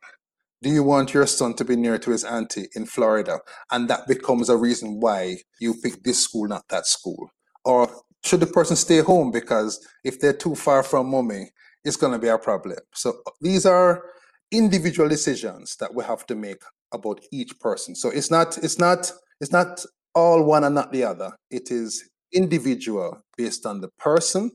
[0.62, 3.40] Do you want your son to be near to his auntie in Florida?
[3.72, 7.30] And that becomes a reason why you pick this school, not that school.
[7.64, 7.90] Or
[8.26, 11.52] should the person stay home because if they're too far from mommy,
[11.84, 12.78] it's going to be a problem.
[12.94, 14.04] So these are
[14.52, 16.62] individual decisions that we have to make
[16.92, 17.96] about each person.
[17.96, 21.32] So it's not it's not it's not all one and not the other.
[21.52, 24.52] It is individual based on the person,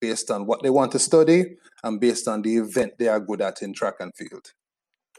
[0.00, 3.40] based on what they want to study, and based on the event they are good
[3.40, 4.52] at in track and field.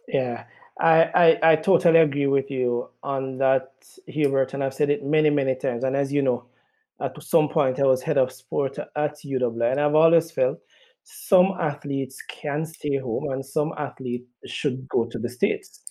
[0.07, 0.45] Yeah,
[0.79, 3.71] I, I, I totally agree with you on that,
[4.07, 5.84] Hubert, and I've said it many, many times.
[5.84, 6.45] And as you know,
[7.03, 10.59] at some point I was head of sport at UWI, and I've always felt
[11.03, 15.81] some athletes can stay home and some athletes should go to the States.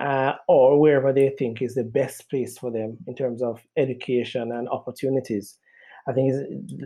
[0.00, 4.50] uh, or wherever they think is the best place for them in terms of education
[4.52, 5.58] and opportunities.
[6.08, 6.32] I think,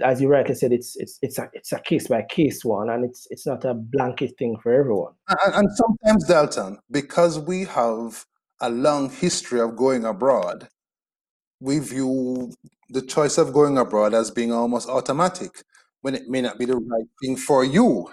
[0.04, 3.04] as you rightly said, it's it's it's a it's a case by case one, and
[3.04, 5.12] it's it's not a blanket thing for everyone.
[5.28, 8.26] And, and sometimes, Dalton, because we have
[8.60, 10.68] a long history of going abroad,
[11.60, 12.52] we view
[12.88, 15.62] the choice of going abroad as being almost automatic
[16.02, 18.10] when it may not be the right thing for you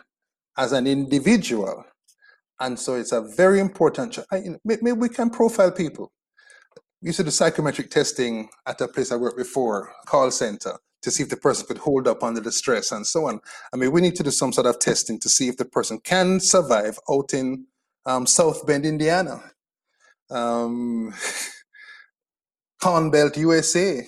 [0.58, 1.86] as an individual.
[2.60, 4.18] And so it's a very important.
[4.64, 6.12] Maybe we can profile people.
[7.02, 11.12] We used to do psychometric testing at a place I worked before, call center, to
[11.12, 13.42] see if the person could hold up under the stress and so on.
[13.74, 16.00] I mean, we need to do some sort of testing to see if the person
[16.00, 17.68] can survive out in
[18.06, 19.44] um, South Bend, Indiana,
[20.32, 21.14] um,
[23.12, 24.06] Belt, USA.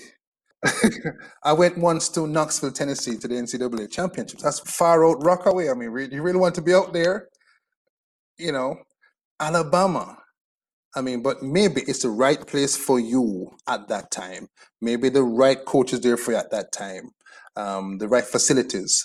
[1.43, 4.43] I went once to Knoxville, Tennessee, to the NCAA championships.
[4.43, 5.69] That's far out Rockaway.
[5.69, 7.27] I mean, you really want to be out there?
[8.37, 8.77] You know,
[9.39, 10.17] Alabama.
[10.95, 14.47] I mean, but maybe it's the right place for you at that time.
[14.81, 17.11] Maybe the right coach is there for you at that time.
[17.57, 19.03] Um, the right facilities.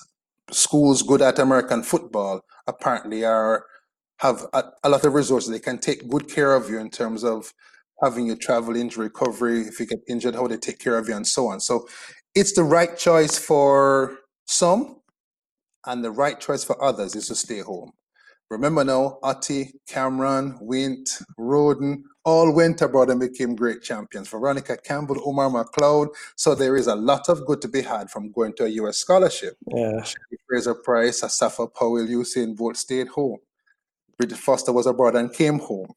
[0.50, 3.64] Schools good at American football apparently are
[4.18, 5.50] have a, a lot of resources.
[5.50, 7.52] They can take good care of you in terms of
[8.02, 9.62] having your travel injury recovery.
[9.62, 11.60] If you get injured, how they take care of you and so on.
[11.60, 11.88] So
[12.34, 15.00] it's the right choice for some,
[15.86, 17.92] and the right choice for others is to stay home.
[18.50, 24.28] Remember now, Ati, Cameron, Wint, Rhoden, all went abroad and became great champions.
[24.28, 26.08] Veronica Campbell, Omar McLeod.
[26.36, 28.98] So there is a lot of good to be had from going to a U.S.
[28.98, 29.54] scholarship.
[29.68, 30.04] Yeah.
[30.48, 33.38] Fraser Pryce, Asafa Powell, Usain Bolt stayed home.
[34.18, 35.92] Brigitte Foster was abroad and came home.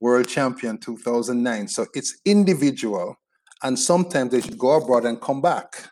[0.00, 1.68] World champion 2009.
[1.68, 3.16] So it's individual.
[3.62, 5.90] And sometimes they should go abroad and come back.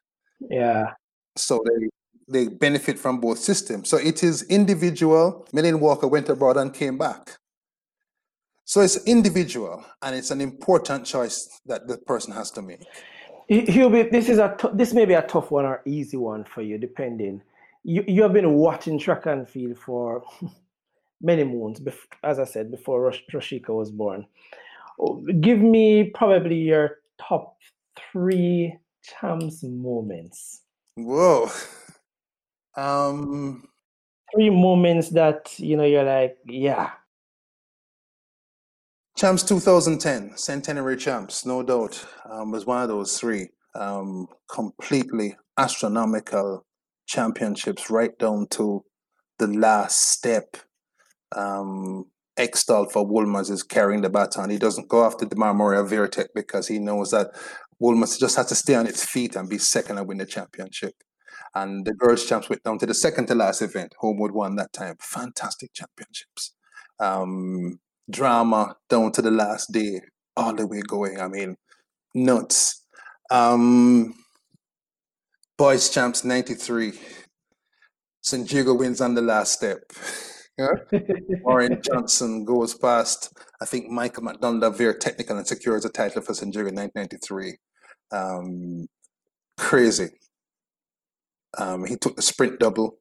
[0.49, 0.93] Yeah.
[1.37, 1.89] So they
[2.29, 3.89] they benefit from both systems.
[3.89, 5.47] So it is individual.
[5.53, 7.37] Melanie Walker went abroad and came back.
[8.65, 12.81] So it's individual, and it's an important choice that the person has to make.
[13.49, 16.63] Hubie, this is a t- this may be a tough one or easy one for
[16.63, 17.43] you, depending.
[17.85, 20.25] You you have been watching track and field for
[21.21, 21.81] many moons,
[22.23, 24.27] as I said before Roshika was born.
[25.41, 27.57] Give me probably your top
[28.13, 30.63] three champs moments.
[30.97, 31.51] Whoa.
[32.77, 33.69] Um,
[34.35, 36.91] three moments that you know you're like, yeah.
[39.17, 43.49] Champs 2010, centenary champs, no doubt, um, was one of those three.
[43.75, 46.67] Um, completely astronomical
[47.07, 48.85] championships, right down to
[49.39, 50.57] the last step.
[51.37, 52.07] Um,
[52.93, 54.51] for Wolmer's is carrying the baton.
[54.51, 57.29] He doesn't go after the Memorial Vere Tech because he knows that
[57.79, 60.95] Wolmer's just has to stay on its feet and be second and win the championship.
[61.55, 63.95] And the girls' champs went down to the second to last event.
[64.01, 64.97] Holmwood won that time.
[65.01, 66.55] Fantastic championships.
[67.01, 67.81] Um,
[68.11, 70.01] drama down to the last day,
[70.37, 71.21] all the way going.
[71.21, 71.57] I mean,
[72.15, 72.85] nuts.
[73.31, 74.15] Um,
[75.57, 76.93] boys' champs 93.
[78.21, 78.53] St.
[78.53, 79.79] Jago wins on the last step.
[80.59, 80.69] Yeah.
[81.43, 86.35] Warren Johnson goes past, I think Michael McDonald Vere Technical and secures a title for
[86.67, 87.57] in 1993.
[88.13, 88.87] Um,
[89.57, 90.09] crazy.
[91.59, 92.99] Um, he took the sprint double,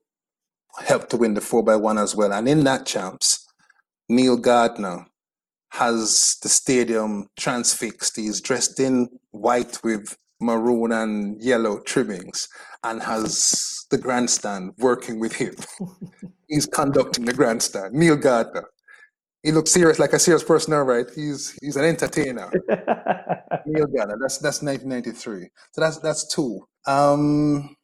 [0.86, 2.34] helped to win the 4x1 as well.
[2.34, 3.46] And in that champs,
[4.10, 5.08] Neil Gardner
[5.72, 8.16] has the stadium transfixed.
[8.16, 12.48] He's dressed in white with maroon and yellow trimmings
[12.84, 15.56] and has the grandstand working with him.
[16.48, 17.94] he's conducting the grandstand.
[17.94, 18.66] Neil Gardner.
[19.44, 21.06] He looks serious, like a serious person, all right.
[21.16, 22.50] He's he's an entertainer.
[23.66, 24.18] Neil Gardner.
[24.20, 25.50] That's that's 1993.
[25.72, 26.68] So that's that's two.
[26.88, 27.76] Um,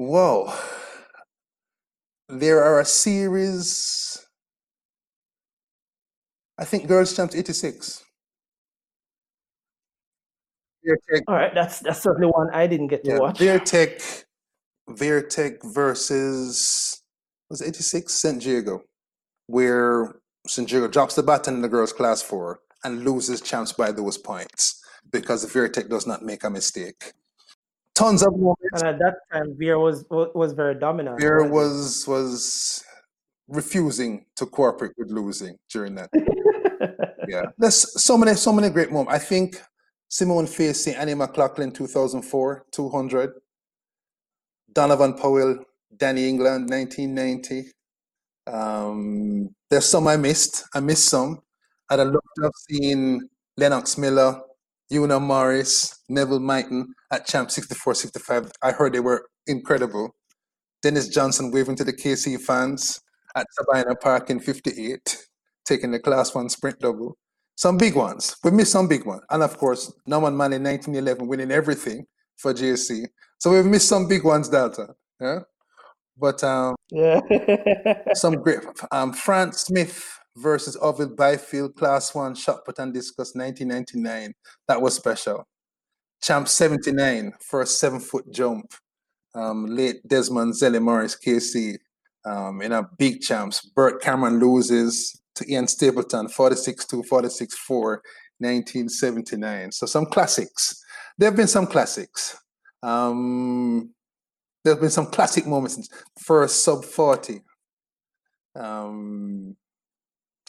[0.00, 0.50] Whoa.
[2.30, 4.26] There are a series.
[6.58, 8.02] I think Girls Champs 86.
[11.28, 13.38] All right, that's that's certainly one I didn't get to yeah, watch.
[13.38, 14.00] Vere Tech,
[14.88, 17.02] Veritek versus
[17.48, 18.44] was 86 St.
[18.44, 18.82] Jago,
[19.46, 20.14] where
[20.46, 20.70] St.
[20.70, 24.80] Jago drops the baton in the girls' class four and loses champs by those points
[25.10, 27.12] because Vere Tech does not make a mistake
[28.00, 28.82] tons of moments.
[28.82, 31.20] And at that time, Vere was was very dominant.
[31.20, 31.50] Vere right?
[31.50, 32.84] was was
[33.48, 36.10] refusing to cooperate with losing during that.
[37.28, 39.14] yeah, there's so many so many great moments.
[39.14, 39.60] I think
[40.10, 43.30] Simone Facey Annie McLaughlin 2004 200.
[44.72, 45.58] Donovan Powell,
[45.96, 47.70] Danny England 1990.
[48.46, 50.64] Um, there's some I missed.
[50.74, 51.40] I missed some.
[51.88, 54.40] I'd have loved to have seen Lennox Miller,
[54.92, 58.50] Una Morris, Neville Myton at Champ 64 65.
[58.62, 60.16] I heard they were incredible.
[60.82, 63.00] Dennis Johnson waving to the KC fans
[63.36, 65.18] at Sabina Park in 58.
[65.64, 67.16] taking the class one sprint double.
[67.60, 68.36] Some big ones.
[68.42, 69.20] We missed some big ones.
[69.28, 72.06] And of course, Norman Manley in 1911 winning everything
[72.38, 73.04] for GSC.
[73.36, 74.88] So we've missed some big ones, Dalton.
[75.20, 75.40] Yeah.
[76.16, 77.20] But um, Yeah.
[78.14, 78.60] some great
[78.92, 80.08] um, France Smith
[80.38, 84.32] versus Ovid Byfield, Class One shot put and discus, 1999.
[84.66, 85.46] That was special.
[86.22, 88.72] Champ 79, for a seven foot jump.
[89.34, 91.76] Um, late Desmond Zelly Morris, KC,
[92.24, 93.60] um, in a big champs.
[93.76, 98.02] Bert Cameron loses to Ian Stapleton, 46 2, 46 4,
[98.38, 99.72] 1979.
[99.72, 100.82] So some classics.
[101.18, 102.38] There have been some classics.
[102.82, 103.90] Um,
[104.64, 105.88] there have been some classic moments.
[106.18, 107.40] First sub 40.
[108.56, 109.56] Um,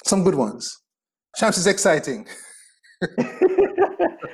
[0.06, 0.80] some good ones.
[1.36, 2.28] Champs is exciting.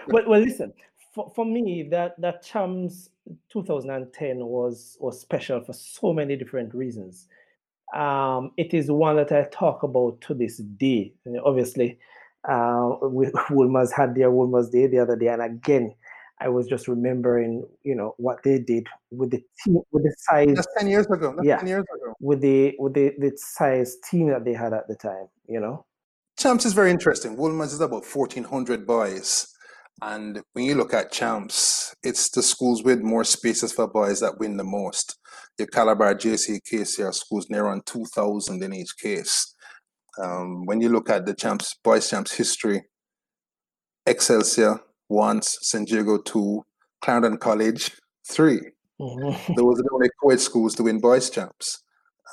[0.07, 0.73] well, well, listen.
[1.13, 3.09] For, for me, that that Champs
[3.51, 7.27] 2010 was was special for so many different reasons.
[7.95, 11.13] Um, it is one that I talk about to this day.
[11.25, 11.97] And obviously,
[12.49, 15.93] uh, we, Wolmer's had their Wolmer's Day the other day, and again,
[16.39, 20.53] I was just remembering, you know, what they did with the team, with the size,
[20.53, 21.33] That's 10 years ago.
[21.35, 21.57] That's Yeah.
[21.57, 22.13] 10 years ago.
[22.19, 25.27] with the with the, the size team that they had at the time.
[25.47, 25.85] You know.
[26.37, 27.35] Champs is very interesting.
[27.37, 29.47] Wolmer's is about 1,400 boys.
[30.01, 34.37] And when you look at Champs, it's the schools with more spaces for boys that
[34.39, 35.17] win the most.
[35.57, 39.55] Your Calabar, JC, KC are schools near on 2,000 in each case.
[40.21, 42.83] Um, when you look at the Champs, boys Champs history,
[44.05, 44.79] Excelsior,
[45.09, 45.89] once, St.
[45.89, 46.63] Jago, two,
[47.01, 47.91] Clarendon College,
[48.29, 48.61] three.
[48.99, 49.55] Mhm.
[49.55, 51.83] Those are the only co-ed schools to win boys champs.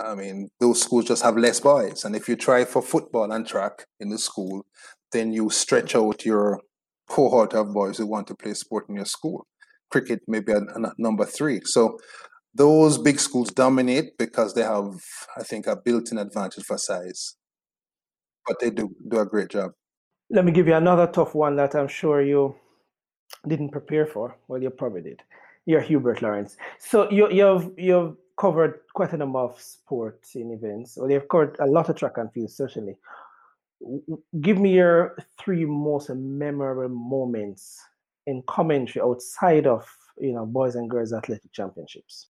[0.01, 2.05] I mean, those schools just have less boys.
[2.05, 4.67] And if you try for football and track in the school,
[5.13, 6.61] then you stretch out your
[7.09, 9.47] cohort of boys who want to play sport in your school.
[9.91, 11.61] Cricket maybe at, at number three.
[11.65, 11.99] So
[12.55, 14.95] those big schools dominate because they have,
[15.37, 17.37] I think, a built-in advantage for size.
[18.47, 19.73] But they do do a great job.
[20.31, 22.57] Let me give you another tough one that I'm sure you
[23.47, 24.37] didn't prepare for.
[24.49, 25.23] Well, you probably did.
[25.67, 26.57] You're Hubert Lawrence.
[26.79, 30.97] So you, you've you've covered quite a number of sports in events.
[30.97, 32.97] Well, you've covered a lot of track and field, certainly.
[34.41, 37.79] Give me your three most memorable moments
[38.27, 39.87] in commentary outside of
[40.19, 42.29] you know boys and girls athletic championships.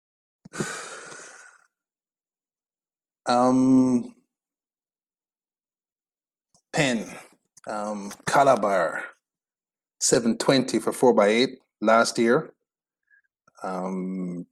[3.27, 4.15] Um,
[7.67, 9.05] um, Calabar,
[10.01, 12.53] 720 for 4x8 last year.
[13.63, 14.47] Um,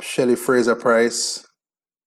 [0.00, 1.45] Shelley Fraser Pryce,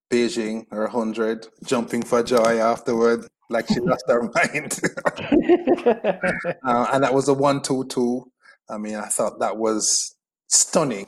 [0.09, 4.79] Beijing, her 100, jumping for joy afterward, like she lost her mind.
[6.63, 8.31] uh, and that was a 1 2 2.
[8.69, 10.15] I mean, I thought that was
[10.47, 11.07] stunning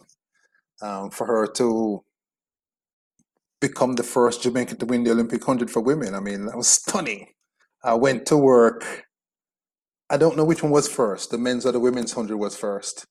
[0.82, 2.04] um, for her to
[3.60, 6.16] become the first Jamaican to win the Olympic 100 for women.
[6.16, 7.28] I mean, that was stunning.
[7.84, 9.06] I went to work.
[10.10, 13.06] I don't know which one was first, the men's or the women's 100 was first.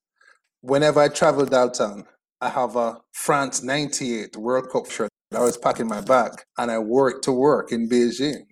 [0.60, 2.04] Whenever I travel downtown,
[2.42, 6.78] I have a France 98 World Cup shirt I was packing my bag, and I
[6.78, 8.46] worked to work in Beijing.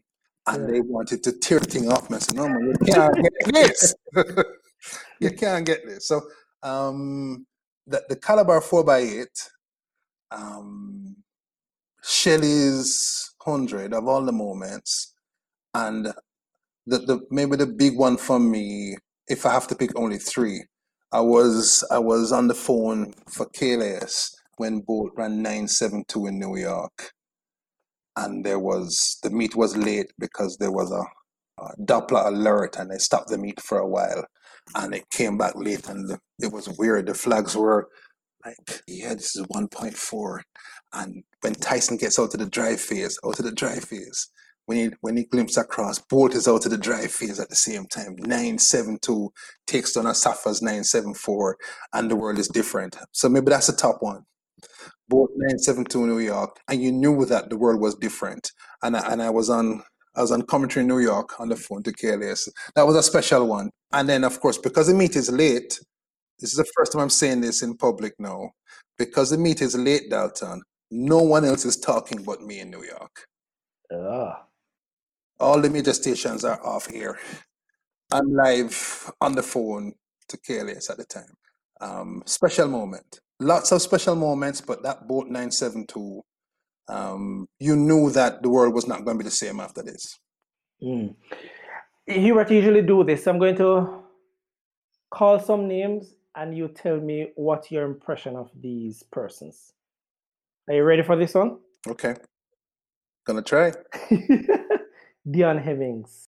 [0.47, 0.75] And Yeah.
[0.75, 2.17] they wanted to tear the thing off me.
[2.17, 3.95] I said, no, man, you can't get this.
[5.21, 6.07] you can't get this.
[6.07, 6.23] So
[6.63, 7.47] um,
[7.87, 9.27] the, the Calabar 4x8,
[10.31, 11.17] um,
[12.03, 15.15] Shelley's 100 of all the moments,
[15.75, 16.07] and
[16.87, 20.65] the, the maybe the big one for me, if I have to pick only three,
[21.13, 26.57] I was I was on the phone for KLS when Bolt ran 972 in New
[26.57, 27.13] York.
[28.17, 32.91] And there was the meet was late because there was a, a Doppler alert and
[32.91, 34.25] they stopped the meet for a while
[34.75, 37.07] and it came back late and the, it was weird.
[37.07, 37.89] The flags were
[38.45, 40.41] like, yeah, this is 1.4.
[40.95, 44.31] And when Tyson gets out to the drive phase, out to the drive phase,
[44.67, 47.57] when he when he glimpses across, Bolt is out to the drive phase at the
[47.57, 48.17] same time.
[48.19, 49.31] 972
[49.67, 51.57] takes down Asafa's 974,
[51.95, 52.97] and the world is different.
[53.13, 54.25] So maybe that's the top one.
[55.09, 58.53] Bolt 972 New York, and you knew that the world was different.
[58.83, 59.83] And I, and I was on
[60.15, 62.49] I was on commentary in New York on the phone to KLS.
[62.75, 63.71] That was a special one.
[63.93, 65.79] And then of course, because the meet is late,
[66.41, 68.51] this is the first time I'm saying this in public now.
[68.97, 72.85] Because the meet is late, Dalton, no one else is talking but me in New
[72.85, 73.27] York.
[73.93, 74.45] Ah.
[75.41, 77.17] All the major stations are off air.
[78.11, 79.93] I'm live on the phone
[80.29, 81.35] to KLS at the time.
[81.81, 83.21] Um, special moment.
[83.41, 86.23] Lots of special moments, but that Bolt 972,
[86.89, 90.19] um, you knew that the world was not going to be the same after this.
[90.83, 91.15] Mm.
[92.07, 93.27] Hubert usually do this.
[93.27, 94.03] I'm going to
[95.11, 99.73] call some names and you tell me what your impression of these persons.
[100.69, 101.59] Are you ready for this one?
[101.87, 102.15] Okay.
[103.27, 103.73] Gonna try.
[105.29, 106.29] Deon Hemmings.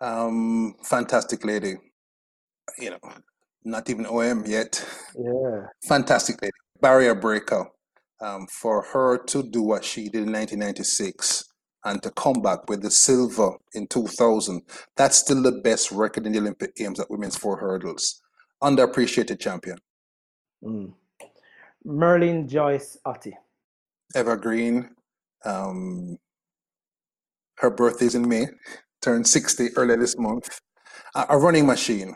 [0.00, 1.76] Um, fantastic lady.
[2.78, 2.98] You know,
[3.64, 4.84] not even OM yet.
[5.18, 5.66] Yeah.
[5.82, 6.52] Fantastic lady.
[6.80, 7.66] Barrier breaker.
[8.20, 11.44] Um, for her to do what she did in 1996
[11.84, 14.62] and to come back with the silver in 2000,
[14.96, 18.22] that's still the best record in the Olympic Games at women's four hurdles.
[18.62, 19.78] Underappreciated champion.
[20.62, 20.94] Mm.
[21.86, 23.34] Merlene Joyce Ottey.
[24.14, 24.90] Evergreen.
[25.44, 26.16] Um,
[27.58, 28.46] her birthday's in May,
[29.02, 30.60] turned 60 earlier this month.
[31.14, 32.14] A, a running machine.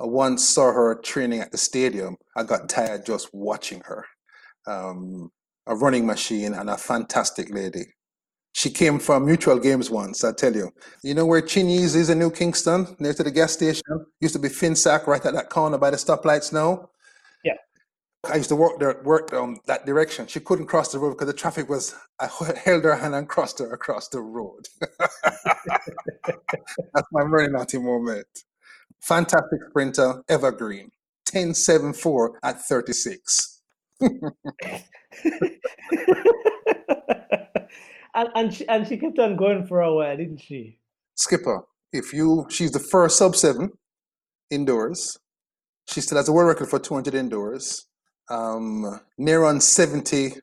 [0.00, 2.16] I once saw her training at the stadium.
[2.36, 4.04] I got tired just watching her.
[4.66, 5.30] Um,
[5.66, 7.86] a running machine and a fantastic lady.
[8.52, 10.70] She came from Mutual Games once, I tell you.
[11.02, 13.82] You know where Chinese is in New Kingston, near to the gas station?
[14.20, 16.88] Used to be FINSAC right at that corner by the stoplights now.
[17.44, 17.56] Yeah.
[18.24, 20.26] I used to work there, work down that direction.
[20.26, 21.94] She couldn't cross the road because the traffic was.
[22.18, 22.28] I
[22.64, 24.66] held her hand and crossed her across the road.
[26.24, 28.26] That's my very naughty moment.
[29.00, 30.90] Fantastic sprinter, evergreen.
[31.28, 33.60] 10.74 at 36.
[34.00, 34.20] and
[38.34, 40.78] and she, and she kept on going for a while, didn't she?
[41.14, 43.70] Skipper, if you, she's the first sub seven
[44.50, 45.18] indoors.
[45.88, 47.86] She still has a world record for 200 indoors.
[48.28, 50.34] Um, near on 70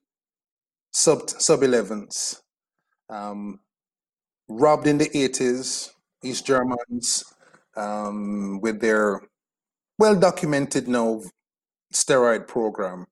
[0.91, 2.41] sub sub 11s.
[3.09, 3.59] Um,
[4.47, 5.91] robbed in the 80s,
[6.23, 7.32] East Germans,
[7.75, 9.21] um, with their
[9.99, 11.21] well documented now
[11.93, 13.05] steroid program.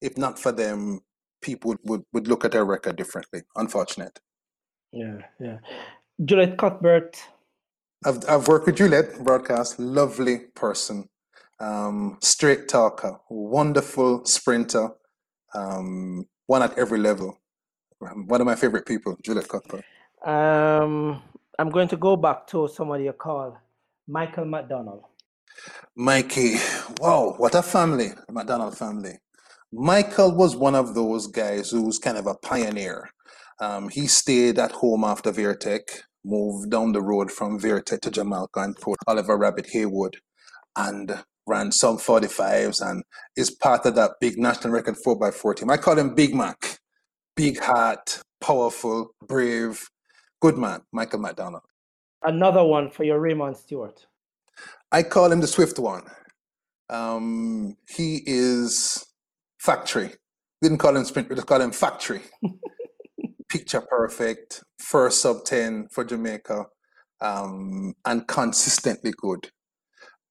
[0.00, 1.00] If not for them,
[1.42, 3.42] people would, would look at their record differently.
[3.56, 4.18] Unfortunate.
[4.92, 5.58] Yeah, yeah.
[6.24, 7.22] Juliet Cuthbert.
[8.04, 11.08] I've, I've worked with Juliet broadcast, lovely person,
[11.58, 14.90] um, straight talker, wonderful sprinter,
[15.54, 17.38] um, one at every level.
[17.98, 19.84] One of my favorite people, Juliet Cuthbert.
[20.24, 21.22] Um,
[21.58, 23.58] I'm going to go back to somebody you call
[24.08, 25.04] Michael McDonald.
[25.96, 26.54] Mikey,
[27.00, 29.18] wow, what a family, McDonald family.
[29.72, 33.10] Michael was one of those guys who was kind of a pioneer.
[33.60, 35.82] Um, he stayed at home after Vere Tech,
[36.24, 40.16] moved down the road from Vere Tech to Jamaica and Port Oliver Rabbit Haywood,
[40.76, 43.02] and ran some 45s and
[43.36, 45.70] is part of that big national record 4x4 team.
[45.70, 46.78] I call him Big Mac.
[47.36, 49.80] Big heart, powerful, brave,
[50.40, 51.62] good man, Michael McDonald.
[52.22, 54.06] Another one for your Raymond Stewart.
[54.92, 56.04] I call him the Swift one.
[56.90, 59.06] Um, he is
[59.58, 60.12] factory.
[60.60, 62.20] Didn't call him sprint, we just call him factory.
[63.48, 66.66] Picture perfect, first sub 10 for Jamaica,
[67.20, 69.50] um, and consistently good.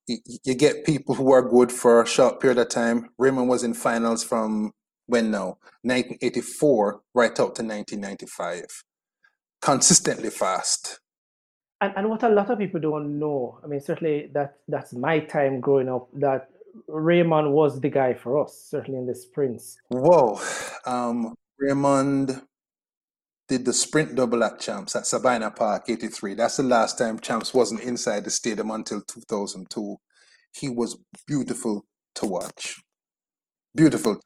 [0.07, 3.09] You, you get people who are good for a short period of time.
[3.17, 4.73] Raymond was in finals from
[5.09, 5.57] when now?
[5.81, 8.65] 1984 right up to 1995.
[9.61, 10.99] Consistently fast.
[11.81, 15.19] And, and what a lot of people don't know, I mean, certainly that that's my
[15.19, 16.49] time growing up, that
[16.87, 19.77] Raymond was the guy for us, certainly in the sprints.
[19.89, 20.39] Whoa.
[20.85, 22.41] Um, Raymond
[23.47, 26.35] did the sprint double at Champs at Sabina Park 83.
[26.35, 29.97] That's the last time Champs wasn't inside the stadium until 2002.
[30.53, 32.81] He was beautiful to watch.
[33.75, 34.19] Beautiful.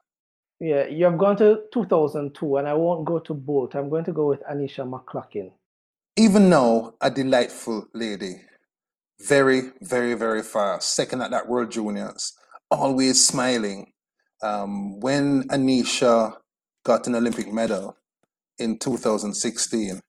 [0.60, 3.76] Yeah, you have gone to 2002, and I won't go to both.
[3.76, 5.52] I'm going to go with Anneisha McLaughlin.
[6.16, 8.36] Even now, a delightful lady.
[9.28, 10.96] Very, very, very fast.
[10.96, 12.34] Second at that World Juniors.
[12.70, 13.94] Always smiling.
[14.44, 16.36] Um, when Anneisha
[16.86, 17.98] got an Olympic medal
[18.60, 20.02] in 2016,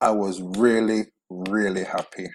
[0.00, 2.28] I was really, really happy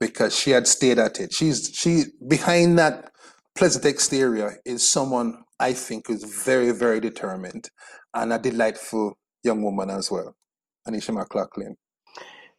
[0.00, 1.34] because she had stayed at it.
[1.34, 3.10] She's she behind that
[3.54, 7.68] pleasant exterior is someone I think is very, very determined
[8.14, 10.34] and a delightful young woman as well.
[10.88, 11.12] Anneisha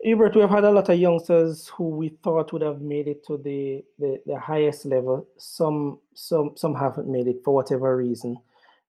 [0.03, 0.31] McLaughlin.
[0.31, 3.37] Hubert, we've had a lot of youngsters who we thought would have made it to
[3.37, 5.27] the, the, the highest level.
[5.37, 8.37] Some some some haven't made it for whatever reason.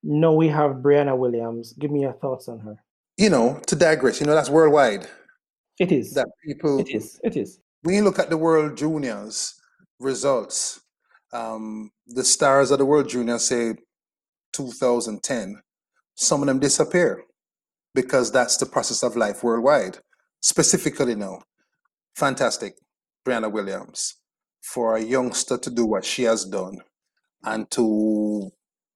[0.03, 1.73] Now we have Briana Williams.
[1.73, 2.77] Give me your thoughts on her.
[3.17, 5.07] You know, to digress, you know, that's worldwide.
[5.79, 6.15] It is.
[6.15, 7.21] That people It is.
[7.23, 7.61] It is.
[7.83, 9.55] when you look at the World Juniors
[10.01, 10.81] results,
[11.33, 13.75] um, the stars of the World Juniors say
[14.53, 15.61] 2010,
[16.17, 17.25] some of them disappear
[17.95, 19.99] because that's the process of life worldwide.
[20.45, 21.41] Specifically now,
[22.15, 22.75] fantastic,
[23.27, 24.17] Briana Williams,
[24.61, 26.81] for a youngster to do what she has done
[27.45, 28.51] and to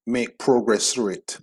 [0.06, 1.38] make progress through it.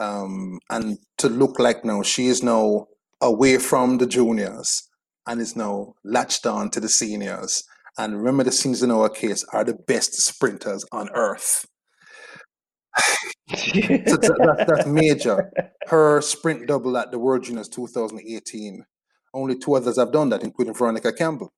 [0.00, 2.88] Um, and to look like now she is now
[3.20, 4.90] away from the juniors
[5.24, 7.62] and is now latched on to the seniors.
[7.96, 11.64] And remember, the seniors in our case are the best sprinters on earth.
[13.54, 14.28] so that's,
[14.66, 15.52] that's major.
[15.86, 18.84] Her sprint double at the World Juniors 2018.
[19.34, 21.52] Only two others have done that, including Veronica Campbell.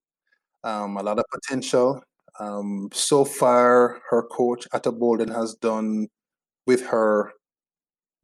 [0.64, 2.02] Um, a lot of potential.
[2.40, 6.08] Um, so far, her coach Ato Boldon, has done
[6.66, 7.32] with her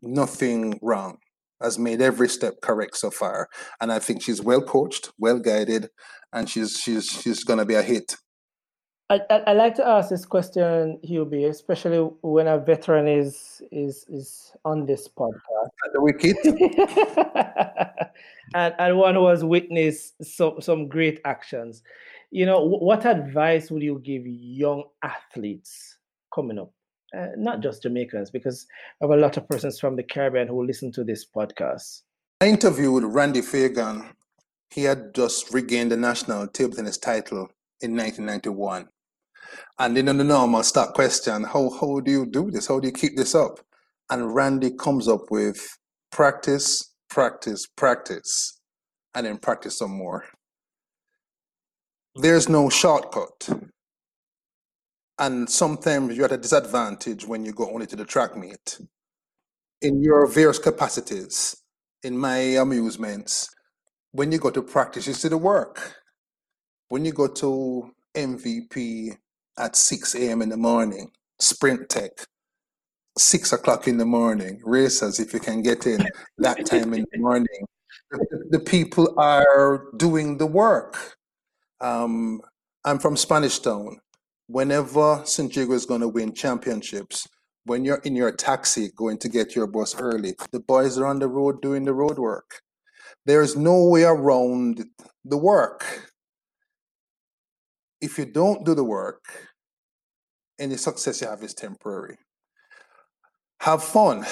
[0.03, 1.19] nothing wrong.
[1.63, 3.49] Has made every step correct so far,
[3.81, 5.89] and I think she's well coached, well guided,
[6.33, 8.17] and she's she's she's gonna be a hit.
[9.13, 14.07] I, I, I like to ask this question, Hubie, especially when a veteran is is
[14.09, 15.69] is on this podcast.
[15.93, 16.39] The wicket.
[18.55, 21.83] and, and one who has witnessed some, some great actions.
[22.31, 25.99] You know, what advice would you give young athletes
[26.35, 26.73] coming up?
[27.15, 28.67] Uh, not just Jamaicans, because
[29.03, 32.01] I have a lot of persons from the Caribbean who listen to this podcast.
[32.41, 34.15] I interviewed Randy Fagan.
[34.71, 37.51] He had just regained the national table tennis title
[37.83, 38.89] in 1991.
[39.79, 42.69] And then the normal start question, how, how do you do this?
[42.69, 43.61] How do you keep this up?
[44.11, 45.79] And Randy comes up with
[46.11, 48.61] practice, practice, practice,
[49.15, 50.25] and then practice some more.
[52.15, 53.49] There's no shortcut.
[55.19, 58.79] And sometimes you're at a disadvantage when you go only to the track meet.
[59.81, 61.57] In your various capacities,
[62.03, 63.49] in my amusements,
[64.13, 65.95] when you go to practice, you see the work.
[66.89, 69.17] When you go to MVP
[69.59, 70.43] at 6 a.m.
[70.43, 72.13] in the morning, sprint tech,
[73.19, 77.19] six o'clock in the morning, racers, if you can get in that time in the
[77.19, 77.67] morning,
[78.11, 81.17] the, the people are doing the work.
[81.81, 82.41] Um,
[82.85, 83.99] I'm from Spanish Town.
[84.47, 85.55] Whenever St.
[85.55, 87.27] Jago is going to win championships,
[87.65, 91.21] when you're in your taxi going to get your bus early, the boys are on
[91.21, 92.61] the road doing the road work.
[93.25, 94.85] There's no way around
[95.25, 96.12] the work.
[98.03, 99.25] If you don't do the work,
[100.59, 102.17] any success you have is temporary.
[103.61, 104.27] Have fun.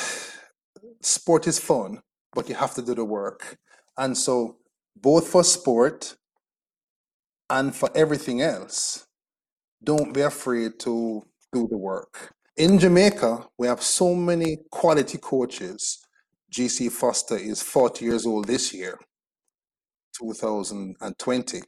[1.00, 2.00] Sport is fun,
[2.34, 3.56] but you have to do the work.
[3.96, 4.56] And so,
[4.96, 6.16] both for sport
[7.48, 9.06] and for everything else,
[9.84, 12.32] don't be afraid to do the work.
[12.56, 16.04] In Jamaica, we have so many quality coaches.
[16.52, 18.98] GC Foster is 40 years old this year,
[20.18, 21.62] 2020.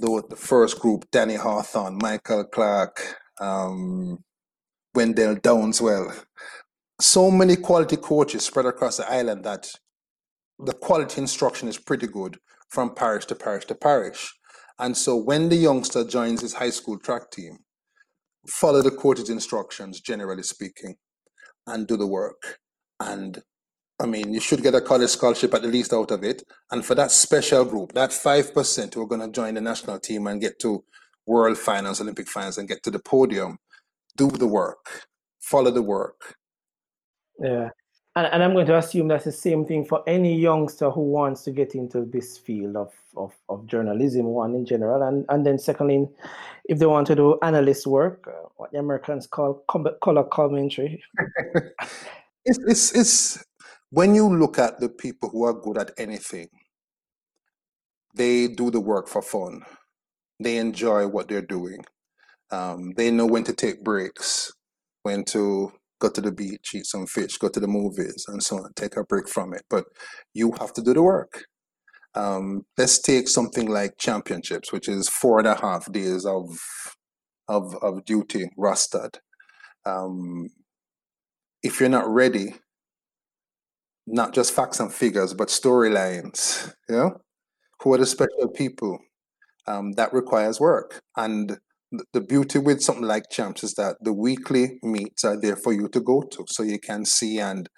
[0.00, 4.22] Though the first group, Danny Hawthorne, Michael Clark, um,
[4.94, 6.24] Wendell Downswell,
[7.00, 9.72] so many quality coaches spread across the island that
[10.58, 12.38] the quality instruction is pretty good
[12.68, 14.34] from parish to parish to parish.
[14.78, 17.58] And so when the youngster joins his high school track team,
[18.48, 20.94] follow the coach's instructions, generally speaking,
[21.66, 22.58] and do the work.
[23.00, 23.42] And
[24.00, 26.44] I mean, you should get a college scholarship at the least out of it.
[26.70, 30.28] And for that special group, that 5% who are going to join the national team
[30.28, 30.84] and get to
[31.26, 33.58] world finals, Olympic finals, and get to the podium,
[34.16, 35.06] do the work,
[35.40, 36.36] follow the work.
[37.40, 37.70] Yeah.
[38.14, 41.42] And, and I'm going to assume that's the same thing for any youngster who wants
[41.44, 45.02] to get into this field of, of, of journalism, one in general.
[45.02, 46.08] And, and then, secondly,
[46.64, 49.62] if they want to do analyst work, uh, what the Americans call
[50.02, 51.02] color commentary.
[52.44, 53.44] it's, it's, it's
[53.90, 56.48] when you look at the people who are good at anything,
[58.14, 59.62] they do the work for fun,
[60.40, 61.84] they enjoy what they're doing,
[62.50, 64.52] um, they know when to take breaks,
[65.02, 68.56] when to go to the beach, eat some fish, go to the movies, and so
[68.58, 69.62] on, take a break from it.
[69.68, 69.84] But
[70.34, 71.44] you have to do the work.
[72.14, 76.58] Um, let's take something like championships, which is four and a half days of
[77.48, 79.16] of, of duty rostered.
[79.86, 80.50] Um,
[81.62, 82.54] if you're not ready,
[84.12, 87.20] not just facts and figures, but storylines, you know,
[87.80, 88.98] who are the special people?
[89.66, 91.02] Um, that requires work.
[91.16, 91.58] And
[92.12, 95.88] the beauty with something like champs is that the weekly meets are there for you
[95.88, 97.68] to go to so you can see and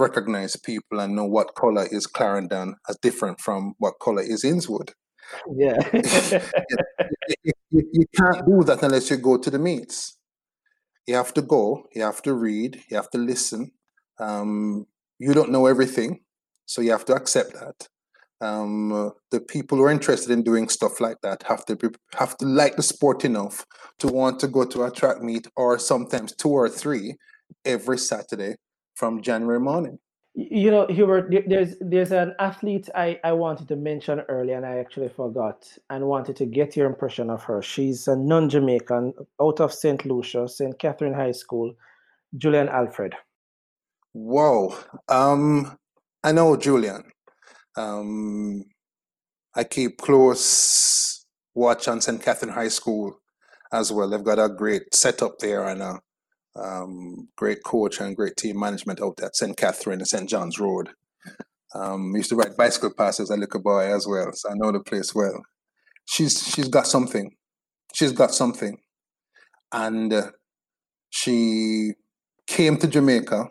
[0.00, 4.92] recognize people and know what color is clarendon as different from what color is innswood
[5.54, 5.76] yeah
[7.44, 10.16] you, you, you, can't do that unless you go to the meets
[11.06, 13.72] you have to go you have to read you have to listen
[14.20, 14.86] um,
[15.18, 16.20] you don't know everything
[16.66, 17.88] so you have to accept that
[18.40, 22.36] um, the people who are interested in doing stuff like that have to be, have
[22.38, 23.66] to like the sport enough
[23.98, 27.16] to want to go to a track meet or sometimes two or three
[27.64, 28.56] every Saturday
[28.94, 29.98] from January morning.
[30.34, 34.78] You know, Hubert, there's there's an athlete I, I wanted to mention earlier and I
[34.78, 37.60] actually forgot and wanted to get your impression of her.
[37.60, 40.04] She's a non-Jamaican out of St.
[40.06, 40.78] Lucia, St.
[40.78, 41.74] Catherine High School,
[42.36, 43.16] Julien Alfred.
[44.20, 44.76] Wow.
[45.08, 45.76] Um,
[46.24, 47.04] I know Julien.
[47.76, 48.64] Um,
[49.54, 52.20] I keep close watch on St.
[52.20, 53.16] Catherine High School
[53.72, 54.10] as well.
[54.10, 56.00] They've got a great setup there and a,
[56.56, 59.56] Um, great coach and great team management out at St.
[59.56, 60.28] Catherine and St.
[60.28, 60.88] John's Road.
[61.74, 64.72] Um, used to ride bicycle passes as a little boy as well, so I know
[64.72, 65.40] the place well.
[66.06, 67.30] She's she's got something.
[67.94, 68.78] She's got something,
[69.72, 70.30] and uh,
[71.10, 71.92] she
[72.48, 73.50] came to Jamaica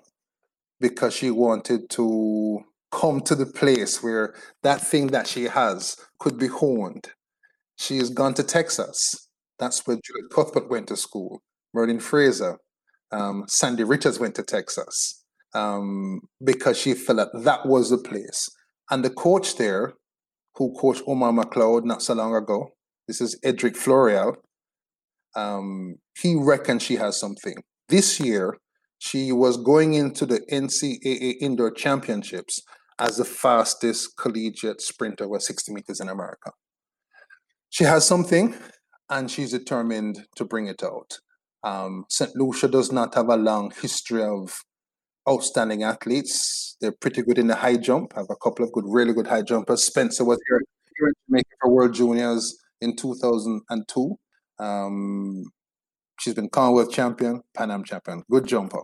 [0.79, 2.59] because she wanted to
[2.91, 7.09] come to the place where that thing that she has could be honed.
[7.77, 9.29] She has gone to Texas.
[9.59, 11.41] That's where Juliet Cuthbert went to school.
[11.75, 12.57] Merlene Frazer,
[13.11, 15.23] um, Sandy Richards went to Texas
[15.53, 18.47] um, because she felt that that was the place.
[18.89, 19.93] And the coach there,
[20.55, 22.69] who coached Omar McLeod not so long ago,
[23.07, 24.35] this is Edrick Floreal,
[25.35, 27.55] um, he reckons she has something.
[27.89, 28.57] This year,
[28.99, 32.61] she was going into the NCAA Indoor Championships
[32.99, 36.51] as the fastest collegiate sprinter over 60 meters in America.
[37.69, 38.55] She has something
[39.09, 41.19] and she's determined to bring it out.
[41.63, 42.35] Um, St.
[42.35, 44.61] Lucia does not have a long history of
[45.29, 46.77] outstanding athletes.
[46.79, 49.41] They're pretty good in the high jump, have a couple of good, really good high
[49.41, 49.83] jumpers.
[49.83, 50.61] Spencer was here,
[50.97, 54.15] here in Jamaica for World Juniors in 2002.
[54.59, 55.43] Um,
[56.19, 58.81] she's been Commonwealth champion, Pan Am champion, good jumper.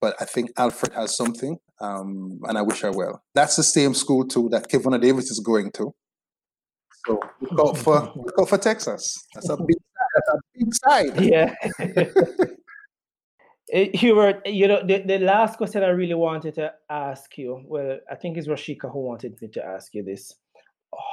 [0.00, 3.22] But I think Alfred has something, um, and I wish her well.
[3.34, 5.94] That's the same school too that Kevona Davis is going to.
[7.06, 9.26] So look out for look out for Texas.
[9.34, 9.76] That's a big
[10.14, 11.20] that's a big side.
[11.20, 11.54] Yeah.
[13.72, 17.98] Eh, Hubert, you know, the, the last question I really wanted to ask you, well,
[18.08, 20.32] I think it's Rashika who wanted me to ask you this.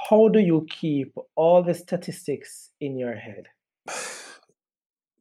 [0.07, 3.47] How do you keep all the statistics in your head?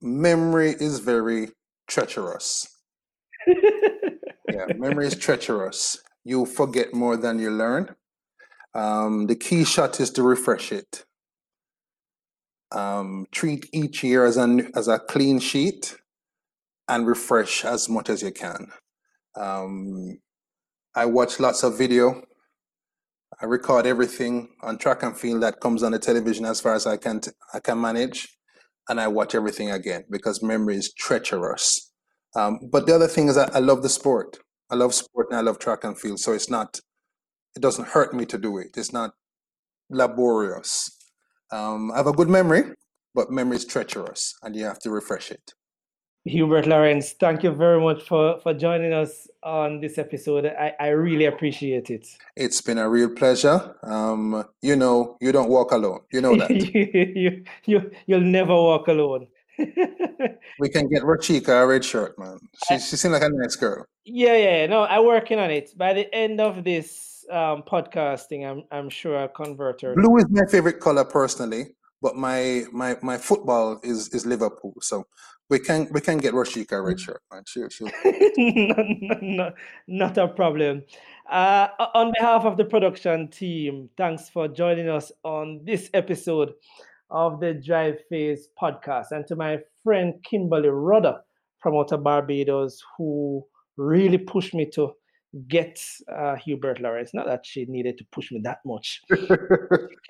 [0.03, 1.51] Memory is very
[1.87, 2.67] treacherous.
[3.47, 5.97] yeah, memory is treacherous.
[6.25, 7.95] You forget more than you learn.
[8.75, 11.05] Um, the key shot is to refresh it.
[12.73, 15.95] Um, treat each year as a, as a clean sheet
[16.89, 18.69] and refresh as much as you can.
[19.37, 20.19] Um,
[20.95, 22.23] I watch lots of video.
[23.41, 26.87] I record everything on track and field that comes on the television as far as
[26.87, 28.29] I can t- I can manage,
[28.89, 31.93] and I watch everything again because memory is treacherous.
[32.35, 34.39] Um, but the other thing is I love the sport.
[34.71, 36.81] I love sport and I love track and field, so it's not
[37.55, 38.69] it doesn't hurt me to do it.
[38.77, 39.13] It's not
[39.91, 40.91] laborious.
[41.51, 42.65] Um, I have a good memory,
[43.15, 45.53] but memory is treacherous, and you have to refresh it.
[46.25, 50.47] Hubert Lawrence, thank you very much for, for joining us on this episode.
[50.47, 52.07] I, I really appreciate it.
[52.37, 53.75] It's been a real pleasure.
[53.83, 56.01] Um, you know, you don't walk alone.
[56.13, 56.51] You know that.
[57.17, 59.27] you, you, you'll never walk alone.
[59.59, 62.39] we can get Rachika a red shirt, man.
[62.69, 63.85] She, she seems like a nice girl.
[64.05, 64.67] Yeah, yeah.
[64.67, 65.77] No, I'm working on it.
[65.77, 69.95] By the end of this um, podcasting, I'm I'm sure I'll convert her.
[69.95, 74.75] Blue is my favorite color personally, but my my my football is is Liverpool.
[74.81, 75.07] So
[75.53, 77.43] we can we can get Rashika a red shirt, man.
[77.47, 77.85] She, she...
[77.85, 79.53] no, no, no,
[79.87, 80.83] not a problem.
[81.31, 86.55] Uh, on behalf of the production team, thanks for joining us on this episode
[87.11, 91.21] of the Drive Phase podcast, and to my friend Kimberly Rudder
[91.61, 93.45] from Outer Barbados, who
[93.77, 94.93] really pushed me to
[95.49, 97.13] get uh, Hubert Lawrence.
[97.13, 99.03] Not that she needed to push me that much.
[99.11, 99.27] she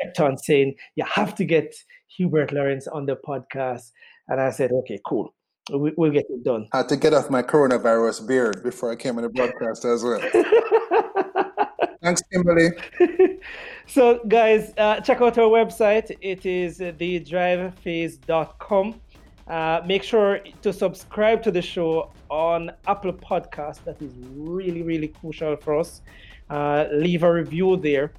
[0.01, 1.74] kept on saying, You have to get
[2.16, 3.90] Hubert Lawrence on the podcast.
[4.29, 5.33] And I said, Okay, cool.
[5.73, 6.66] We, will get it done.
[6.73, 10.03] I had to get off my coronavirus beard before I came on the broadcast as
[10.03, 10.20] well.
[12.03, 12.70] Thanks, Kimberly.
[13.87, 16.11] so, guys, uh, check out our website.
[16.20, 19.01] It is thedrivephase.com.
[19.47, 23.85] Uh, make sure to subscribe to the show on Apple Podcast.
[23.85, 26.03] That is really, really crucial for us.
[26.51, 28.11] Uh, leave a review there.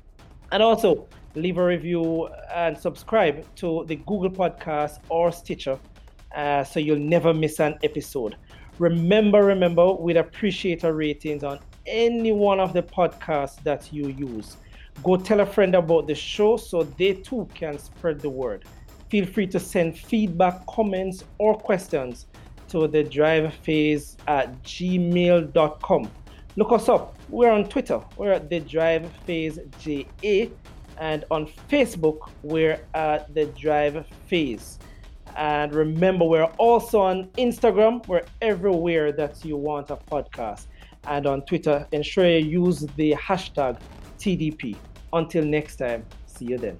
[0.53, 5.77] And also, leave a review and subscribe to the Google Podcast or Stitcher
[6.35, 8.35] uh, so you'll never miss an episode.
[8.79, 14.57] Remember, remember, we'd appreciate our ratings on any one of the podcasts that you use.
[15.03, 18.65] Go tell a friend about the show so they too can spread the word.
[19.09, 22.27] Feel free to send feedback, comments, or questions
[22.69, 26.09] to the drive phase at gmail.com.
[26.55, 27.15] Look us up.
[27.29, 28.01] We're on Twitter.
[28.17, 30.47] We're at the drive phase JA.
[30.99, 34.79] And on Facebook, we're at the drive phase.
[35.35, 38.07] And remember, we're also on Instagram.
[38.07, 40.67] We're everywhere that you want a podcast.
[41.05, 43.79] And on Twitter, ensure you use the hashtag
[44.19, 44.75] TDP.
[45.11, 46.77] Until next time, see you then.